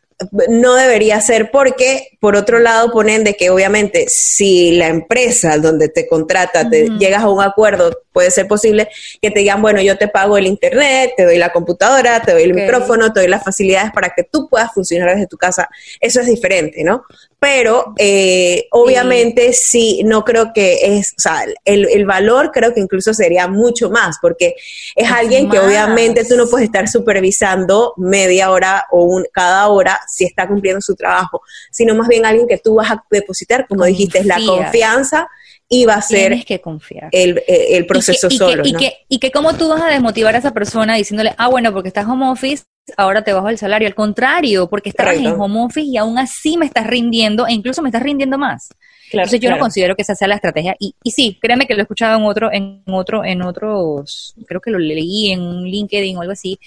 no 0.49 0.75
debería 0.75 1.19
ser 1.21 1.51
porque, 1.51 2.17
por 2.19 2.35
otro 2.35 2.59
lado, 2.59 2.91
ponen 2.91 3.23
de 3.23 3.35
que 3.35 3.49
obviamente 3.49 4.05
si 4.09 4.71
la 4.71 4.87
empresa 4.87 5.57
donde 5.57 5.89
te 5.89 6.07
contrata, 6.07 6.69
te 6.69 6.89
llegas 6.97 7.23
a 7.23 7.29
un 7.29 7.41
acuerdo, 7.41 7.91
puede 8.11 8.31
ser 8.31 8.48
posible 8.48 8.89
que 9.22 9.31
te 9.31 9.39
digan, 9.39 9.61
bueno, 9.61 9.81
yo 9.81 9.98
te 9.98 10.07
pago 10.07 10.37
el 10.37 10.48
internet, 10.48 11.13
te 11.15 11.25
doy 11.25 11.37
la 11.37 11.51
computadora, 11.51 12.22
te 12.22 12.33
doy 12.33 12.43
el 12.43 12.53
micrófono, 12.53 13.11
te 13.13 13.22
doy 13.22 13.29
las 13.29 13.43
facilidades 13.43 13.91
para 13.91 14.09
que 14.09 14.24
tú 14.24 14.48
puedas 14.50 14.72
funcionar 14.74 15.13
desde 15.13 15.27
tu 15.27 15.37
casa. 15.37 15.69
Eso 16.00 16.19
es 16.19 16.27
diferente, 16.27 16.83
¿no? 16.83 17.03
Pero 17.43 17.95
eh, 17.97 18.67
obviamente 18.69 19.51
sí. 19.53 20.03
no 20.05 20.23
creo 20.23 20.53
que 20.53 20.97
es, 20.97 21.15
o 21.17 21.21
sea, 21.21 21.43
el, 21.65 21.89
el, 21.89 22.05
valor 22.05 22.51
creo 22.53 22.71
que 22.71 22.79
incluso 22.79 23.15
sería 23.15 23.47
mucho 23.47 23.89
más, 23.89 24.17
porque 24.21 24.53
es, 24.95 25.11
alguien 25.11 25.49
que 25.49 25.57
obviamente 25.57 26.23
tú 26.23 26.37
no 26.37 26.45
puedes 26.45 26.65
estar 26.65 26.87
supervisando 26.87 27.95
media 27.97 28.51
hora 28.51 28.85
o 28.91 29.05
un, 29.05 29.25
cada 29.33 29.67
hora 29.69 29.99
si 30.07 30.25
está 30.25 30.47
cumpliendo 30.47 30.81
su 30.81 30.95
trabajo, 30.95 31.41
sino 31.71 31.95
más 31.95 32.07
bien 32.07 32.27
alguien 32.27 32.47
que 32.47 32.59
tú 32.59 32.75
vas 32.75 32.91
a 32.91 33.03
depositar, 33.09 33.67
como 33.67 33.85
dijiste, 33.85 34.19
es 34.19 34.27
la 34.27 34.37
confianza 34.45 35.27
y 35.74 35.86
va 35.86 35.94
a 35.94 36.01
ser 36.01 36.44
que 36.44 36.60
confiar. 36.60 37.07
El, 37.14 37.42
el, 37.48 37.86
proceso 37.86 38.29
solo. 38.29 38.62
y, 38.66 38.74
que, 38.74 39.05
y 39.07 39.20
que 39.20 39.31
cómo 39.31 39.53
tú 39.53 39.70
vas 39.70 39.81
a 39.81 39.88
desmotivar 39.88 40.36
a 40.36 40.40
esa 40.40 40.51
persona 40.51 40.96
diciéndole, 40.96 41.34
ah, 41.38 41.48
bueno, 41.48 41.72
porque 41.72 41.88
estás 41.88 42.05
home 42.05 42.27
office, 42.27 42.66
ahora 42.98 43.24
te 43.24 43.31
bajo 43.31 43.48
el 43.48 43.57
salario. 43.57 43.88
Al 43.88 43.96
contrario, 43.96 44.70
porque 44.70 44.90
estás 44.90 45.16
en 45.16 45.27
home 45.27 45.62
office 45.64 45.88
y 45.88 45.96
aún 45.96 46.20
así 46.20 46.57
me 46.57 46.66
estás 46.66 46.86
rindiendo 46.86 47.48
e 47.48 47.53
incluso 47.53 47.81
me 47.81 47.88
estás 47.88 48.03
rindiendo 48.03 48.38
más. 48.38 48.68
Entonces 49.14 49.40
yo 49.40 49.50
no 49.50 49.60
considero 49.60 49.96
que 49.96 50.01
esa 50.01 50.14
sea 50.14 50.27
la 50.27 50.36
estrategia. 50.36 50.75
Y, 50.77 50.94
y 51.03 51.12
sí, 51.12 51.40
créeme 51.42 51.66
que 51.66 51.74
lo 51.74 51.79
he 51.79 51.84
escuchado 51.84 52.18
en 52.18 52.25
otro, 52.25 52.51
en 52.51 52.84
otro, 52.88 53.24
en 53.24 53.42
otros, 53.42 54.36
creo 54.46 54.60
que 54.60 54.72
lo 54.72 54.77
leí 54.77 55.31
en 55.31 55.64
LinkedIn 55.64 56.18
o 56.18 56.22
algo 56.22 56.34
así, 56.34 56.60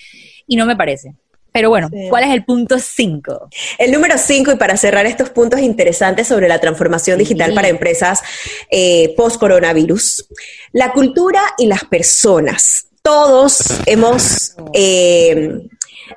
y 0.47 0.57
no 0.57 0.65
me 0.65 0.77
parece. 0.77 1.15
Pero 1.55 1.69
bueno, 1.69 1.89
¿cuál 2.11 2.25
es 2.25 2.31
el 2.31 2.45
punto 2.45 2.81
5? 2.81 3.49
El 3.79 3.93
número 3.93 4.19
5, 4.19 4.51
y 4.51 4.57
para 4.57 4.77
cerrar 4.77 5.07
estos 5.07 5.31
puntos 5.31 5.61
interesantes 5.61 6.27
sobre 6.27 6.49
la 6.49 6.61
transformación 6.61 7.17
digital 7.17 7.55
para 7.55 7.69
empresas 7.69 8.23
eh, 8.69 9.15
post-coronavirus, 9.17 10.27
la 10.73 10.91
cultura 10.91 11.41
y 11.57 11.67
las 11.67 11.85
personas. 11.85 12.87
Todos 13.03 13.63
hemos, 13.87 14.57
eh, 14.73 15.61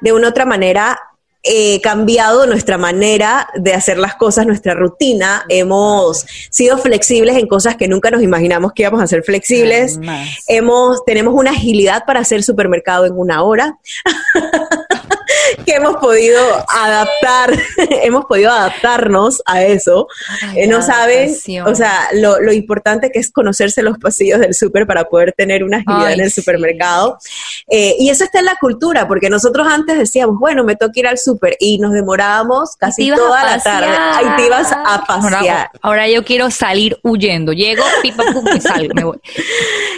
de 0.01 0.11
una 0.11 0.25
u 0.25 0.29
otra 0.31 0.45
manera, 0.45 0.99
eh, 1.43 1.79
cambiado 1.81 2.45
nuestra 2.45 2.77
manera 2.77 3.47
de 3.55 3.73
hacer 3.73 3.99
las 3.99 4.15
cosas, 4.15 4.45
nuestra 4.47 4.73
rutina. 4.73 5.45
Hemos 5.47 6.25
sido 6.49 6.77
flexibles 6.77 7.37
en 7.37 7.47
cosas 7.47 7.77
que 7.77 7.87
nunca 7.87 8.09
nos 8.09 8.21
imaginamos 8.21 8.73
que 8.73 8.81
íbamos 8.81 9.01
a 9.01 9.07
ser 9.07 9.23
flexibles. 9.23 9.99
Hemos, 10.47 11.05
tenemos 11.05 11.33
una 11.35 11.51
agilidad 11.51 12.03
para 12.05 12.21
hacer 12.21 12.43
supermercado 12.43 13.05
en 13.05 13.13
una 13.17 13.43
hora. 13.43 13.77
que 15.67 15.75
hemos 15.75 15.97
podido 15.97 16.41
adaptar, 16.69 17.51
hemos 18.01 18.25
podido 18.25 18.51
adaptarnos 18.51 19.41
a 19.45 19.63
eso. 19.63 20.07
Eh, 20.55 20.65
no 20.65 20.81
saben, 20.81 21.35
o 21.65 21.75
sea, 21.75 22.07
lo, 22.13 22.39
lo, 22.39 22.53
importante 22.53 23.11
que 23.11 23.19
es 23.19 23.29
conocerse 23.29 23.83
los 23.83 23.97
pasillos 23.97 24.39
del 24.39 24.53
súper 24.53 24.87
para 24.87 25.03
poder 25.09 25.33
tener 25.33 25.65
una 25.65 25.79
agilidad 25.79 26.13
en 26.13 26.21
el 26.21 26.31
supermercado. 26.31 27.17
Eh, 27.69 27.97
y 27.99 28.09
eso 28.09 28.23
está 28.23 28.39
en 28.39 28.45
la 28.45 28.55
cultura, 28.55 29.09
porque 29.09 29.29
nosotros 29.29 29.67
antes 29.69 29.97
decíamos, 29.97 30.39
bueno, 30.39 30.63
me 30.63 30.77
toca 30.77 30.93
ir 30.95 31.07
al 31.07 31.17
súper 31.17 31.57
y 31.59 31.79
nos 31.79 31.91
demorábamos 31.91 32.77
casi 32.77 33.11
toda 33.11 33.43
la 33.43 33.59
tarde. 33.59 33.87
Ahí 33.87 34.25
te 34.37 34.45
ibas 34.45 34.71
a 34.71 35.03
pasear. 35.05 35.69
Ahora, 35.81 36.07
yo 36.07 36.23
quiero 36.23 36.49
salir 36.49 36.97
huyendo. 37.03 37.51
Llego, 37.51 37.83
pipa, 38.01 38.23
pum, 38.31 38.45
y 38.55 38.61
salgo, 38.61 38.93
me 38.93 39.03
voy. 39.03 39.19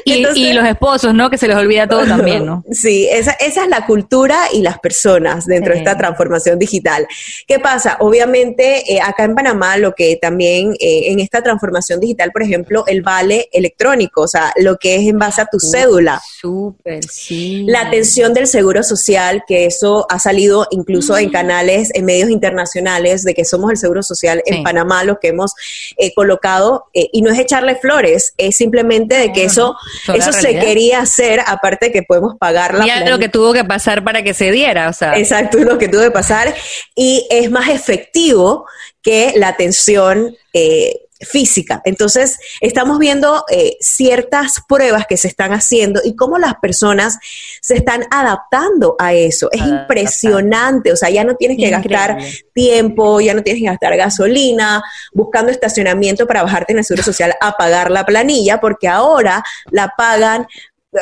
Y, 0.09 0.25
y, 0.35 0.53
los 0.53 0.65
esposos, 0.65 1.13
¿no? 1.13 1.29
Que 1.29 1.37
se 1.37 1.47
les 1.47 1.55
olvida 1.55 1.87
todo 1.87 2.05
también, 2.05 2.45
¿no? 2.45 2.63
Sí, 2.71 3.07
esa, 3.11 3.31
esa 3.33 3.63
es 3.63 3.69
la 3.69 3.85
cultura 3.85 4.37
y 4.53 4.61
las 4.61 4.79
personas 4.79 5.45
dentro 5.45 5.73
de 5.73 5.79
esta 5.79 5.97
transformación 5.97 6.57
digital. 6.57 7.07
¿Qué 7.47 7.59
pasa? 7.59 7.97
Obviamente, 7.99 8.93
eh, 8.93 8.99
acá 9.01 9.23
en 9.23 9.35
Panamá, 9.35 9.77
lo 9.77 9.93
que 9.93 10.17
también 10.17 10.73
eh, 10.79 11.11
en 11.11 11.19
esta 11.19 11.41
transformación 11.41 11.99
digital, 11.99 12.31
por 12.31 12.43
ejemplo, 12.43 12.83
el 12.87 13.01
vale 13.01 13.49
electrónico, 13.51 14.21
o 14.21 14.27
sea, 14.27 14.51
lo 14.57 14.77
que 14.77 14.95
es 14.95 15.07
en 15.07 15.19
base 15.19 15.41
a 15.41 15.45
tu 15.45 15.59
cédula. 15.59 16.21
Súper, 16.39 17.03
sí. 17.03 17.63
La 17.67 17.81
atención 17.81 18.33
del 18.33 18.47
seguro 18.47 18.83
social, 18.83 19.43
que 19.47 19.65
eso 19.65 20.05
ha 20.09 20.19
salido 20.19 20.67
incluso 20.71 21.17
en 21.17 21.29
mm. 21.29 21.31
canales, 21.31 21.89
en 21.93 22.05
medios 22.05 22.29
internacionales, 22.29 23.23
de 23.23 23.33
que 23.33 23.45
somos 23.45 23.71
el 23.71 23.77
seguro 23.77 24.03
social 24.03 24.41
en 24.45 24.63
Panamá, 24.63 25.03
lo 25.03 25.19
que 25.19 25.29
hemos 25.29 25.53
eh, 25.97 26.13
colocado, 26.13 26.85
y 26.93 27.21
no 27.21 27.31
es 27.31 27.39
echarle 27.39 27.75
flores, 27.75 28.33
es 28.37 28.55
simplemente 28.55 29.15
de 29.15 29.31
que 29.31 29.43
eso, 29.43 29.75
eso 30.13 30.31
se 30.31 30.59
quería 30.59 30.99
hacer, 30.99 31.41
aparte 31.45 31.87
de 31.87 31.91
que 31.91 32.03
podemos 32.03 32.35
pagar 32.39 32.73
la... 32.73 32.83
Mira 32.83 33.09
lo 33.09 33.19
que 33.19 33.29
tuvo 33.29 33.53
que 33.53 33.63
pasar 33.63 34.03
para 34.03 34.23
que 34.23 34.33
se 34.33 34.51
diera, 34.51 34.89
o 34.89 34.93
sea. 34.93 35.17
Exacto, 35.17 35.57
lo 35.59 35.77
que 35.77 35.87
tuvo 35.87 36.01
que 36.01 36.11
pasar, 36.11 36.53
y 36.95 37.27
es 37.29 37.49
más 37.51 37.69
efectivo 37.69 38.65
que 39.01 39.33
la 39.35 39.49
atención 39.49 40.35
eh, 40.53 41.01
física. 41.19 41.81
Entonces, 41.85 42.39
estamos 42.61 42.97
viendo 42.99 43.43
eh, 43.51 43.77
ciertas 43.81 44.61
pruebas 44.67 45.05
que 45.07 45.17
se 45.17 45.27
están 45.27 45.51
haciendo 45.51 46.01
y 46.03 46.15
cómo 46.15 46.37
las 46.37 46.55
personas 46.55 47.17
se 47.61 47.75
están 47.75 48.05
adaptando 48.09 48.95
a 48.99 49.13
eso. 49.13 49.49
Es 49.51 49.61
impresionante, 49.61 50.91
o 50.91 50.95
sea, 50.95 51.09
ya 51.09 51.23
no 51.23 51.35
tienes 51.35 51.57
que 51.57 51.69
gastar 51.69 52.17
tiempo, 52.53 53.19
ya 53.19 53.33
no 53.33 53.43
tienes 53.43 53.61
que 53.61 53.67
gastar 53.67 53.97
gasolina, 53.97 54.81
buscando 55.13 55.51
estacionamiento 55.51 56.25
para 56.25 56.43
bajarte 56.43 56.73
en 56.73 56.79
el 56.79 56.85
Seguro 56.85 57.03
Social 57.03 57.33
a 57.41 57.53
pagar 57.53 57.91
la 57.91 58.05
planilla, 58.05 58.59
porque 58.59 58.87
ahora 58.87 59.43
la 59.71 59.93
pagan 59.97 60.47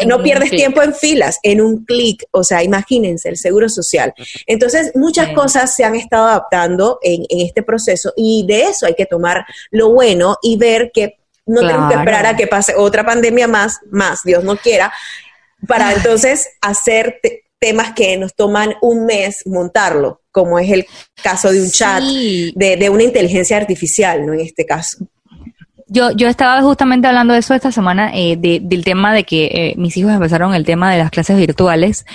no 0.05 0.21
pierdes 0.21 0.49
tiempo 0.49 0.81
en 0.81 0.93
filas, 0.93 1.39
en 1.43 1.61
un 1.61 1.85
clic, 1.85 2.25
o 2.31 2.43
sea, 2.43 2.63
imagínense 2.63 3.29
el 3.29 3.37
seguro 3.37 3.69
social. 3.69 4.13
Entonces, 4.45 4.91
muchas 4.95 5.29
cosas 5.29 5.75
se 5.75 5.83
han 5.83 5.95
estado 5.95 6.27
adaptando 6.27 6.99
en, 7.01 7.25
este 7.29 7.63
proceso 7.63 8.13
y 8.15 8.45
de 8.47 8.63
eso 8.63 8.85
hay 8.85 8.95
que 8.95 9.05
tomar 9.05 9.45
lo 9.71 9.91
bueno 9.91 10.37
y 10.41 10.57
ver 10.57 10.91
que 10.93 11.17
no 11.45 11.61
tenemos 11.61 11.91
que 11.91 11.97
esperar 11.97 12.25
a 12.25 12.35
que 12.35 12.47
pase 12.47 12.73
otra 12.75 13.05
pandemia 13.05 13.47
más, 13.47 13.79
más, 13.89 14.19
Dios 14.23 14.43
no 14.43 14.57
quiera, 14.57 14.91
para 15.65 15.93
entonces 15.93 16.49
hacer 16.61 17.21
temas 17.59 17.93
que 17.93 18.17
nos 18.17 18.35
toman 18.35 18.75
un 18.81 19.05
mes 19.05 19.43
montarlo, 19.45 20.21
como 20.31 20.59
es 20.59 20.69
el 20.69 20.85
caso 21.23 21.51
de 21.51 21.61
un 21.61 21.71
chat, 21.71 22.03
de, 22.03 22.75
de 22.77 22.89
una 22.89 23.03
inteligencia 23.03 23.55
artificial, 23.55 24.25
¿no? 24.25 24.33
En 24.33 24.41
este 24.41 24.65
caso 24.65 25.07
yo, 25.87 26.11
yo 26.11 26.27
estaba 26.27 26.61
justamente 26.61 27.07
hablando 27.07 27.33
de 27.33 27.39
eso 27.39 27.53
esta 27.53 27.71
semana, 27.71 28.11
eh, 28.13 28.37
del 28.37 28.83
tema 28.83 29.13
de 29.13 29.23
que 29.23 29.45
eh, 29.45 29.73
mis 29.77 29.95
hijos 29.97 30.11
empezaron 30.11 30.53
el 30.53 30.65
tema 30.65 30.91
de 30.91 30.97
las 30.99 31.11
clases 31.11 31.37
virtuales. 31.37 32.05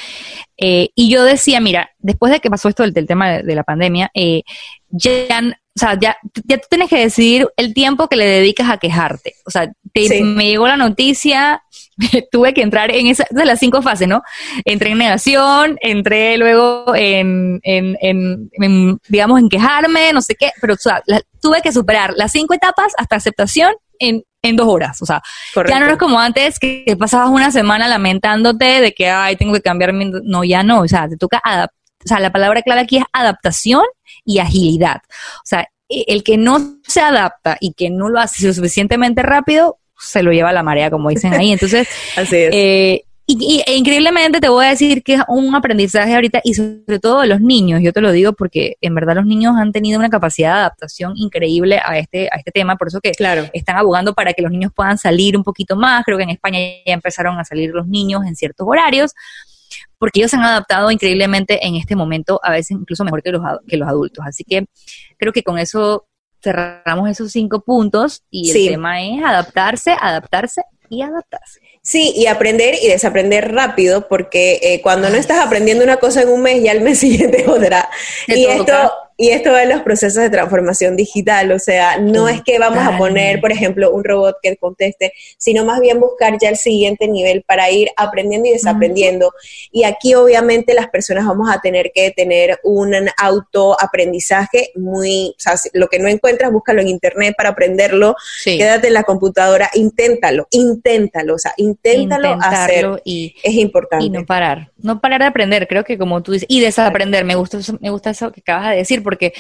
Eh, 0.59 0.91
y 0.95 1.09
yo 1.09 1.25
decía, 1.25 1.61
mira, 1.61 1.91
después 1.99 2.33
de 2.33 2.41
que 2.41 2.51
pasó 2.51 2.69
esto 2.69 2.83
del, 2.83 3.07
tema 3.07 3.31
de, 3.31 3.55
la 3.55 3.65
pandemia, 3.65 4.11
ya, 4.91 5.41
o 5.41 5.79
sea, 5.79 5.99
ya, 5.99 6.17
ya 6.45 6.59
tú 6.59 6.67
tienes 6.69 6.89
que 6.91 6.99
decidir 6.99 7.49
el 7.57 7.73
tiempo 7.73 8.09
que 8.09 8.17
le 8.17 8.27
dedicas 8.27 8.71
a 8.71 8.79
quejarte. 8.79 9.35
O 9.47 9.51
sea, 9.51 9.73
me 9.95 10.47
llegó 10.47 10.69
la 10.69 10.77
noticia, 10.77 11.63
tuve 12.31 12.55
que 12.55 12.62
entrar 12.62 12.90
en 12.90 13.07
esa, 13.07 13.26
de 13.31 13.44
las 13.44 13.59
cinco 13.59 13.83
fases, 13.83 14.09
¿no? 14.09 14.22
Entré 14.64 14.90
en 14.90 14.98
negación, 14.98 15.78
entré 15.81 16.37
luego 16.38 16.94
en, 16.94 17.61
en, 17.62 17.96
en, 18.00 18.98
digamos, 19.09 19.40
en 19.40 19.48
quejarme, 19.48 20.12
no 20.12 20.22
sé 20.22 20.35
qué, 20.35 20.50
pero 20.61 20.74
o 20.74 20.76
sea, 20.76 21.02
tuve 21.40 21.61
que 21.62 21.72
superar 21.72 22.12
las 22.16 22.33
cinco 22.33 22.55
etapas 22.55 22.92
hasta 22.96 23.16
aceptación 23.16 23.72
en, 23.98 24.24
en 24.42 24.57
dos 24.57 24.68
horas. 24.68 25.00
O 25.02 25.07
sea, 25.07 25.22
ya 25.68 25.81
no 25.81 25.87
es 25.87 25.96
como 25.96 26.18
antes 26.18 26.59
que 26.59 26.96
pasabas 26.98 27.31
una 27.31 27.50
semana 27.50 27.88
lamentándote 27.88 28.81
de 28.81 28.92
que, 28.92 29.09
ay, 29.09 29.37
tengo 29.37 29.52
que 29.55 29.62
cambiar 29.62 29.92
mi... 29.92 30.11
No, 30.24 30.44
ya 30.44 30.62
no. 30.62 30.81
O 30.81 30.88
sea, 30.88 31.09
te 31.09 31.16
toca 31.16 31.40
adaptar. 31.42 31.76
O 32.05 32.09
sea, 32.09 32.18
la 32.18 32.33
palabra 32.33 32.62
clave 32.62 32.81
aquí 32.81 32.96
es 32.96 33.05
adaptación 33.12 33.85
y 34.24 34.40
agilidad. 34.40 35.02
O 35.37 35.44
sea, 35.44 35.68
e, 35.88 36.05
el 36.09 36.24
que 36.24 36.37
no 36.37 36.78
se 36.87 37.00
adapta 37.00 37.57
y 37.61 37.74
que 37.74 37.90
no 37.90 38.09
lo 38.09 38.18
hace 38.18 38.46
lo 38.46 38.52
suficientemente 38.52 39.22
rápido, 39.22 39.78
se 40.03 40.23
lo 40.23 40.33
lleva 40.33 40.51
a 40.51 40.53
la 40.53 40.62
marea, 40.62 40.91
como 40.91 41.09
dicen 41.09 41.33
ahí. 41.33 41.53
Entonces, 41.53 41.88
Así 42.17 42.37
es. 42.37 42.51
Eh, 42.53 43.05
y, 43.27 43.62
e 43.67 43.77
increíblemente 43.77 44.41
te 44.41 44.49
voy 44.49 44.67
a 44.67 44.71
decir 44.71 45.03
que 45.03 45.15
es 45.15 45.23
un 45.29 45.55
aprendizaje 45.55 46.15
ahorita 46.15 46.41
y 46.43 46.55
sobre 46.55 46.99
todo 46.99 47.21
de 47.21 47.29
los 47.29 47.41
niños, 47.41 47.81
yo 47.81 47.93
te 47.93 48.01
lo 48.01 48.11
digo 48.11 48.33
porque 48.33 48.77
en 48.81 48.95
verdad 48.95 49.15
los 49.15 49.27
niños 49.27 49.55
han 49.57 49.73
tenido 49.73 49.99
una 49.99 50.11
capacidad 50.11 50.55
de 50.55 50.61
adaptación 50.61 51.12
increíble 51.17 51.81
a 51.83 51.99
este, 51.99 52.29
a 52.33 52.37
este 52.37 52.51
tema, 52.51 52.77
por 52.77 52.88
eso 52.88 53.01
que 53.01 53.12
claro. 53.12 53.49
están 53.53 53.77
abogando 53.77 54.12
para 54.12 54.33
que 54.33 54.43
los 54.43 54.51
niños 54.51 54.73
puedan 54.75 54.99
salir 54.99 55.37
un 55.37 55.45
poquito 55.45 55.77
más, 55.77 56.05
creo 56.05 56.19
que 56.19 56.25
en 56.25 56.31
España 56.31 56.59
ya 56.85 56.93
empezaron 56.93 57.38
a 57.38 57.45
salir 57.45 57.71
los 57.71 57.87
niños 57.87 58.23
en 58.27 58.35
ciertos 58.35 58.67
horarios, 58.69 59.12
porque 59.99 60.21
ellos 60.21 60.33
se 60.33 60.37
han 60.37 60.43
adaptado 60.43 60.91
increíblemente 60.91 61.65
en 61.65 61.77
este 61.77 61.95
momento, 61.95 62.41
a 62.43 62.51
veces 62.51 62.73
incluso 62.73 63.05
mejor 63.05 63.23
que 63.23 63.31
los, 63.31 63.43
que 63.69 63.77
los 63.77 63.88
adultos. 63.88 64.25
Así 64.27 64.43
que 64.45 64.67
creo 65.17 65.33
que 65.33 65.45
con 65.45 65.59
eso 65.59 66.07
cerramos 66.42 67.09
esos 67.09 67.33
cinco 67.33 67.61
puntos 67.61 68.24
y 68.31 68.50
el 68.50 68.68
tema 68.72 69.02
es 69.02 69.22
adaptarse, 69.22 69.94
adaptarse 69.98 70.62
y 70.88 71.02
adaptarse. 71.02 71.61
Sí, 71.81 72.12
y 72.14 72.26
aprender 72.26 72.76
y 72.81 72.88
desaprender 72.88 73.52
rápido, 73.52 74.07
porque 74.07 74.61
eh, 74.62 74.81
cuando 74.83 75.11
no 75.11 75.16
estás 75.16 75.44
aprendiendo 75.44 75.83
una 75.83 75.96
cosa 75.96 76.22
en 76.22 76.28
un 76.28 76.42
mes, 76.42 76.62
ya 76.62 76.72
el 76.72 76.81
mes 76.81 76.98
siguiente 77.00 77.44
otra. 77.48 77.88
Y 78.28 78.44
esto, 78.44 78.92
y 79.16 79.29
esto 79.29 79.57
es 79.57 79.68
los 79.68 79.83
procesos 79.83 80.22
de 80.22 80.31
transformación 80.31 80.96
digital, 80.96 81.53
o 81.53 81.59
sea, 81.59 81.98
no 81.98 82.29
es 82.29 82.42
que 82.42 82.59
vamos 82.59 82.85
a 82.85 82.96
poner, 82.96 83.40
por 83.40 83.53
ejemplo, 83.53 83.92
un 83.92 84.05
robot 84.05 84.37
que 84.42 84.57
conteste, 84.57 85.12
sino 85.38 85.64
más 85.64 85.81
bien 85.81 86.01
buscar 86.01 86.38
ya 86.40 86.48
el 86.48 86.57
siguiente 86.57 87.09
nivel 87.09 87.42
para 87.42 87.70
ir 87.70 87.88
aprendiendo 87.96 88.48
y 88.48 88.53
desaprendiendo. 88.53 89.33
Y 89.70 89.85
aquí 89.85 90.14
obviamente 90.14 90.75
las 90.75 90.88
personas 90.88 91.27
vamos 91.27 91.51
a 91.51 91.61
tener 91.61 91.92
que 91.94 92.11
tener 92.11 92.59
un 92.62 92.94
autoaprendizaje 93.16 94.70
muy, 94.75 95.35
o 95.37 95.40
sea, 95.40 95.55
lo 95.75 95.88
que 95.88 95.98
no 95.98 96.09
encuentras, 96.09 96.51
búscalo 96.51 96.81
en 96.81 96.88
internet 96.88 97.35
para 97.37 97.51
aprenderlo, 97.51 98.16
quédate 98.44 98.88
en 98.88 98.94
la 98.94 99.03
computadora, 99.03 99.70
inténtalo, 99.75 100.46
inténtalo, 100.51 101.35
o 101.35 101.38
sea, 101.38 101.53
inténtalo 101.57 102.38
hacer. 102.40 103.03
Y, 103.05 103.37
es 103.42 103.55
importante. 103.55 104.05
Y 104.07 104.11
no 104.11 104.25
parar, 104.25 104.70
no 104.79 105.01
parar 105.01 105.20
de 105.20 105.27
aprender, 105.27 105.68
creo 105.68 105.85
que 105.85 105.98
como 105.98 106.22
tú 106.22 106.33
dices, 106.33 106.46
y 106.48 106.61
desaprender, 106.61 107.25
me 107.25 107.35
gusta, 107.35 107.59
me 107.81 107.90
gusta 107.90 108.11
eso 108.11 108.33
que 108.33 108.40
acabas 108.40 108.70
de 108.70 108.77
decir, 108.77 109.02
porque 109.03 109.33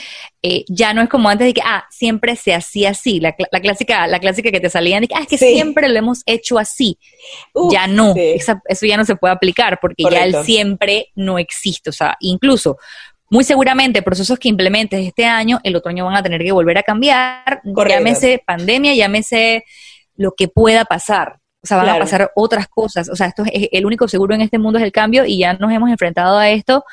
eh, 0.42 0.64
ya 0.68 0.92
no 0.92 1.02
es 1.02 1.08
como 1.08 1.28
antes 1.28 1.46
de 1.46 1.54
que, 1.54 1.62
ah, 1.64 1.84
siempre 1.90 2.36
se 2.36 2.54
hacía 2.54 2.90
así, 2.90 3.20
la, 3.20 3.32
clásica, 3.32 4.06
la 4.06 4.18
clásica 4.18 4.50
que 4.50 4.60
te 4.60 4.70
salían 4.70 5.02
de 5.02 5.08
que, 5.08 5.14
ah, 5.14 5.22
es 5.22 5.28
que 5.28 5.38
siempre 5.38 5.88
lo 5.88 5.98
hemos 5.98 6.22
hecho 6.26 6.58
así. 6.58 6.98
ya 7.70 7.86
no, 7.86 8.14
eso 8.16 8.86
ya 8.86 8.96
no 8.96 9.04
se 9.04 9.16
puede 9.16 9.34
aplicar 9.34 9.78
porque 9.80 10.04
ya 10.10 10.24
el 10.24 10.44
siempre 10.44 11.08
no 11.14 11.38
existe, 11.38 11.90
o 11.90 11.92
sea, 11.92 12.16
incluso 12.20 12.76
muy 13.32 13.44
seguramente 13.44 14.02
procesos 14.02 14.38
que 14.38 14.50
implementes 14.50 15.06
este 15.06 15.24
año, 15.24 15.58
el 15.64 15.74
otro 15.74 15.88
año 15.88 16.04
van 16.04 16.16
a 16.16 16.22
tener 16.22 16.42
que 16.42 16.52
volver 16.52 16.76
a 16.76 16.82
cambiar, 16.82 17.62
llámese 17.64 18.42
pandemia, 18.46 18.94
llámese 18.94 19.64
lo 20.16 20.32
que 20.32 20.48
pueda 20.48 20.84
pasar. 20.84 21.38
O 21.64 21.66
sea, 21.66 21.78
van 21.78 21.88
a 21.88 21.98
pasar 21.98 22.30
otras 22.34 22.68
cosas. 22.68 23.08
O 23.08 23.16
sea, 23.16 23.28
esto 23.28 23.44
es 23.50 23.68
el 23.72 23.86
único 23.86 24.06
seguro 24.06 24.34
en 24.34 24.42
este 24.42 24.58
mundo 24.58 24.78
es 24.78 24.84
el 24.84 24.92
cambio 24.92 25.24
y 25.24 25.38
ya 25.38 25.54
nos 25.54 25.72
hemos 25.72 25.88
enfrentado 25.88 26.36
a 26.36 26.50
esto 26.50 26.84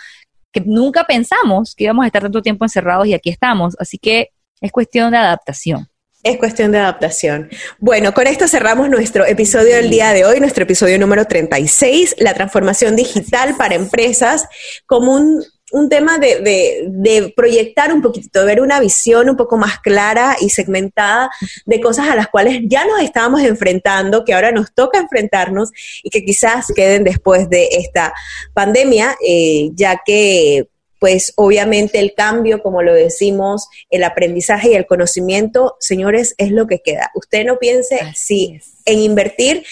que 0.51 0.62
nunca 0.62 1.05
pensamos 1.05 1.75
que 1.75 1.85
íbamos 1.85 2.03
a 2.03 2.07
estar 2.07 2.21
tanto 2.21 2.41
tiempo 2.41 2.65
encerrados 2.65 3.07
y 3.07 3.13
aquí 3.13 3.29
estamos. 3.29 3.75
Así 3.79 3.97
que 3.97 4.29
es 4.62 4.71
cuestión 4.71 5.12
de 5.12 5.17
adaptación. 5.17 5.88
Es 6.21 6.38
cuestión 6.38 6.73
de 6.73 6.79
adaptación. 6.79 7.49
Bueno, 7.79 8.13
con 8.13 8.27
esto 8.27 8.45
cerramos 8.47 8.89
nuestro 8.89 9.25
episodio 9.25 9.77
del 9.77 9.89
día 9.89 10.12
de 10.12 10.25
hoy, 10.25 10.41
nuestro 10.41 10.63
episodio 10.63 10.99
número 10.99 11.25
36, 11.25 12.17
la 12.19 12.33
transformación 12.33 12.97
digital 12.97 13.55
para 13.57 13.75
empresas, 13.75 14.45
como 14.85 15.13
un 15.13 15.45
un 15.71 15.89
tema 15.89 16.17
de, 16.17 17.34
proyectar 17.36 17.93
un 17.93 18.01
poquito, 18.01 18.39
de 18.39 18.45
ver 18.45 18.62
una 18.62 18.79
visión 18.79 19.29
un 19.29 19.38
poco 19.38 19.58
más 19.58 19.79
clara 19.79 20.36
y 20.39 20.49
segmentada 20.49 21.29
de 21.65 21.82
cosas 21.82 22.10
a 22.10 22.15
las 22.15 22.27
cuales 22.27 22.62
ya 22.65 22.86
nos 22.86 23.01
estábamos 23.01 23.41
enfrentando, 23.41 24.25
que 24.25 24.34
ahora 24.34 24.51
nos 24.51 24.73
toca 24.73 24.99
enfrentarnos 24.99 25.71
y 26.03 26.10
que 26.10 26.23
quizás 26.23 26.67
queden 26.75 27.03
después 27.03 27.49
de 27.49 27.69
esta 27.71 28.13
pandemia, 28.53 29.15
eh, 29.25 29.69
ya 29.73 30.01
que 30.05 30.67
pues 30.99 31.34
obviamente 31.38 31.99
el 31.99 32.13
cambio, 32.13 32.62
como 32.62 32.84
lo 32.84 32.93
decimos, 32.93 33.69
el 33.89 34.03
aprendizaje 34.03 34.71
y 34.71 34.75
el 34.75 34.86
conocimiento, 34.86 35.77
señores, 35.79 36.36
es 36.38 36.51
lo 36.51 36.67
que 36.67 36.79
queda. 36.79 37.10
Usted 37.15 37.45
no 37.45 37.58
piense 37.58 37.99
si 38.15 38.60
en 38.86 38.99
invertir 38.99 39.63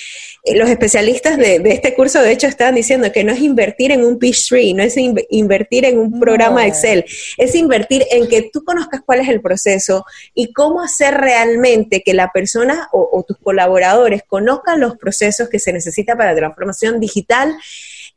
los 0.56 0.70
especialistas 0.70 1.38
de, 1.38 1.62
este 1.66 1.94
curso, 1.94 2.22
de 2.22 2.32
hecho, 2.32 2.48
estaban 2.48 2.76
diciendo 2.76 3.12
que 3.12 3.24
no 3.24 3.34
es 3.34 3.42
invertir 3.42 3.92
en 3.92 4.04
un 4.04 4.20
Tree, 4.20 4.74
no 4.74 4.84
es 4.84 4.96
invertir 4.98 5.86
en 5.86 6.00
un 6.00 6.20
programa 6.20 6.66
Excel, 6.66 7.06
es 7.38 7.56
invertir 7.56 8.06
en 8.12 8.28
que 8.28 8.50
tú 8.52 8.64
conozcas 8.64 9.02
cuál 9.06 9.22
es 9.22 9.30
el 9.30 9.42
proceso 9.42 10.06
y 10.34 10.54
cómo 10.54 10.82
hacer 10.82 11.16
realmente 11.16 12.02
que 12.04 12.14
la 12.14 12.32
persona 12.32 12.88
o, 12.92 13.10
o 13.12 13.24
tus 13.24 13.38
colaboradores 13.38 14.24
conozcan 14.28 14.80
los 14.80 14.98
procesos 14.98 15.50
que 15.50 15.60
se 15.60 15.74
necesita 15.74 16.16
para 16.16 16.32
la 16.32 16.38
transformación 16.38 17.00
digital 17.00 17.56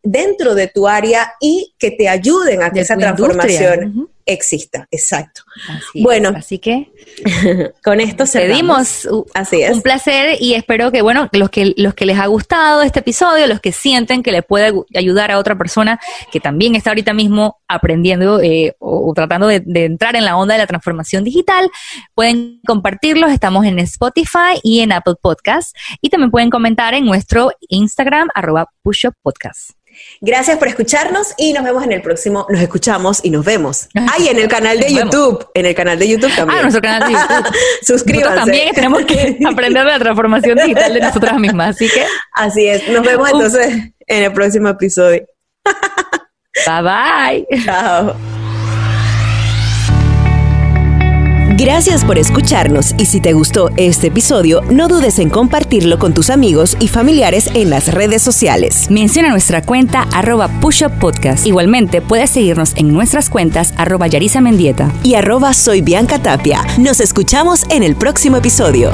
dentro 0.03 0.55
de 0.55 0.66
tu 0.69 0.88
área 0.88 1.35
y 1.40 1.75
que 1.79 1.90
te 1.90 2.09
ayuden 2.09 2.62
a 2.62 2.71
que 2.71 2.81
esa 2.81 2.97
transformación 2.97 4.09
exista. 4.26 4.87
Exacto. 4.90 5.42
bueno, 5.94 6.33
así 6.35 6.59
que 6.59 6.90
con 7.85 8.00
esto 8.00 8.26
cerramos. 8.26 9.09
Así 9.35 9.62
es. 9.62 9.72
Un 9.72 9.83
placer 9.83 10.37
y 10.40 10.54
espero 10.54 10.90
que, 10.90 11.02
bueno, 11.02 11.28
los 11.33 11.50
que, 11.50 11.74
los 11.76 11.94
que 11.94 12.06
les 12.06 12.18
ha 12.18 12.26
gustado 12.26 12.83
este 12.83 13.00
episodio, 13.00 13.46
los 13.46 13.61
que 13.61 13.72
sienten 13.72 14.22
que 14.22 14.33
le 14.33 14.42
puede 14.42 14.72
ayudar 14.94 15.30
a 15.30 15.38
otra 15.38 15.56
persona 15.56 16.00
que 16.33 16.40
también 16.40 16.74
está 16.74 16.90
ahorita 16.90 17.12
mismo 17.12 17.61
aprendiendo 17.68 18.40
eh, 18.40 18.74
o, 18.78 19.12
tratando 19.14 19.46
de, 19.46 19.62
entrar 19.66 20.16
en 20.16 20.24
la 20.24 20.37
onda 20.37 20.54
de 20.54 20.59
la 20.59 20.66
transformación 20.66 21.24
digital, 21.24 21.70
pueden 22.14 22.61
compartirlos. 22.66 23.30
Estamos 23.30 23.64
en 23.66 23.78
Spotify 23.80 24.59
y 24.62 24.80
en 24.80 24.92
Apple 24.92 25.14
Podcasts 25.20 25.72
y 26.00 26.09
también 26.09 26.30
pueden 26.30 26.50
comentar 26.50 26.94
en 26.94 27.04
nuestro 27.04 27.52
Instagram, 27.68 28.28
arroba 28.35 28.68
Podcast. 29.22 29.72
Gracias 30.20 30.59
por 30.59 30.68
escucharnos 30.68 31.35
y 31.37 31.52
nos 31.52 31.64
vemos 31.64 31.85
en 31.85 31.92
el 31.92 32.02
próximo. 32.02 32.46
Nos 32.48 32.61
escuchamos 32.61 33.24
y 33.24 33.30
nos 33.30 33.44
vemos. 33.44 33.88
Ay, 34.12 34.29
en 34.29 34.38
el 34.38 34.49
canal 34.49 34.79
de 34.79 34.92
YouTube. 34.92 35.49
En 35.55 35.66
el 35.66 35.75
canal 35.75 35.99
de 35.99 36.09
YouTube 36.09 36.35
también. 36.35 36.59
Ah, 36.59 36.62
nuestro 36.62 36.83
canal 36.83 37.09
de 37.09 37.18
YouTube. 37.18 37.57
Suscríbanse. 37.83 38.37
también 38.37 38.75
tenemos 38.75 39.05
que 39.05 39.38
aprender 39.46 39.85
de 39.85 39.92
la 39.92 39.99
transformación 39.99 40.59
digital 40.59 40.94
de 40.94 41.01
nosotras 41.01 41.38
mismas. 41.38 41.77
Así 41.77 41.88
que. 41.88 42.05
Así 42.33 42.66
es. 42.66 42.88
Nos 42.88 43.05
vemos 43.05 43.31
entonces 43.31 43.92
en 44.07 44.25
el 44.25 44.33
próximo 44.33 44.68
episodio. 44.68 45.27
Bye 46.66 46.83
bye. 46.83 47.64
Chao. 47.64 48.39
Gracias 51.61 52.07
por 52.07 52.16
escucharnos 52.16 52.94
y 52.96 53.05
si 53.05 53.20
te 53.20 53.35
gustó 53.35 53.68
este 53.77 54.07
episodio, 54.07 54.62
no 54.70 54.88
dudes 54.88 55.18
en 55.18 55.29
compartirlo 55.29 55.99
con 55.99 56.14
tus 56.14 56.31
amigos 56.31 56.75
y 56.81 56.88
familiares 56.88 57.51
en 57.53 57.68
las 57.68 57.92
redes 57.92 58.23
sociales. 58.23 58.90
Menciona 58.90 59.29
nuestra 59.29 59.61
cuenta 59.61 60.09
arroba 60.11 60.49
Podcast. 60.59 61.46
Igualmente 61.46 62.01
puedes 62.01 62.31
seguirnos 62.31 62.75
en 62.77 62.94
nuestras 62.94 63.29
cuentas 63.29 63.75
arroba 63.77 64.07
Yarisa 64.07 64.40
Mendieta 64.40 64.90
y 65.03 65.16
arroba 65.16 65.53
Soy 65.53 65.83
Bianca 65.83 66.18
Tapia. 66.18 66.64
Nos 66.79 66.99
escuchamos 66.99 67.64
en 67.68 67.83
el 67.83 67.94
próximo 67.94 68.38
episodio. 68.38 68.92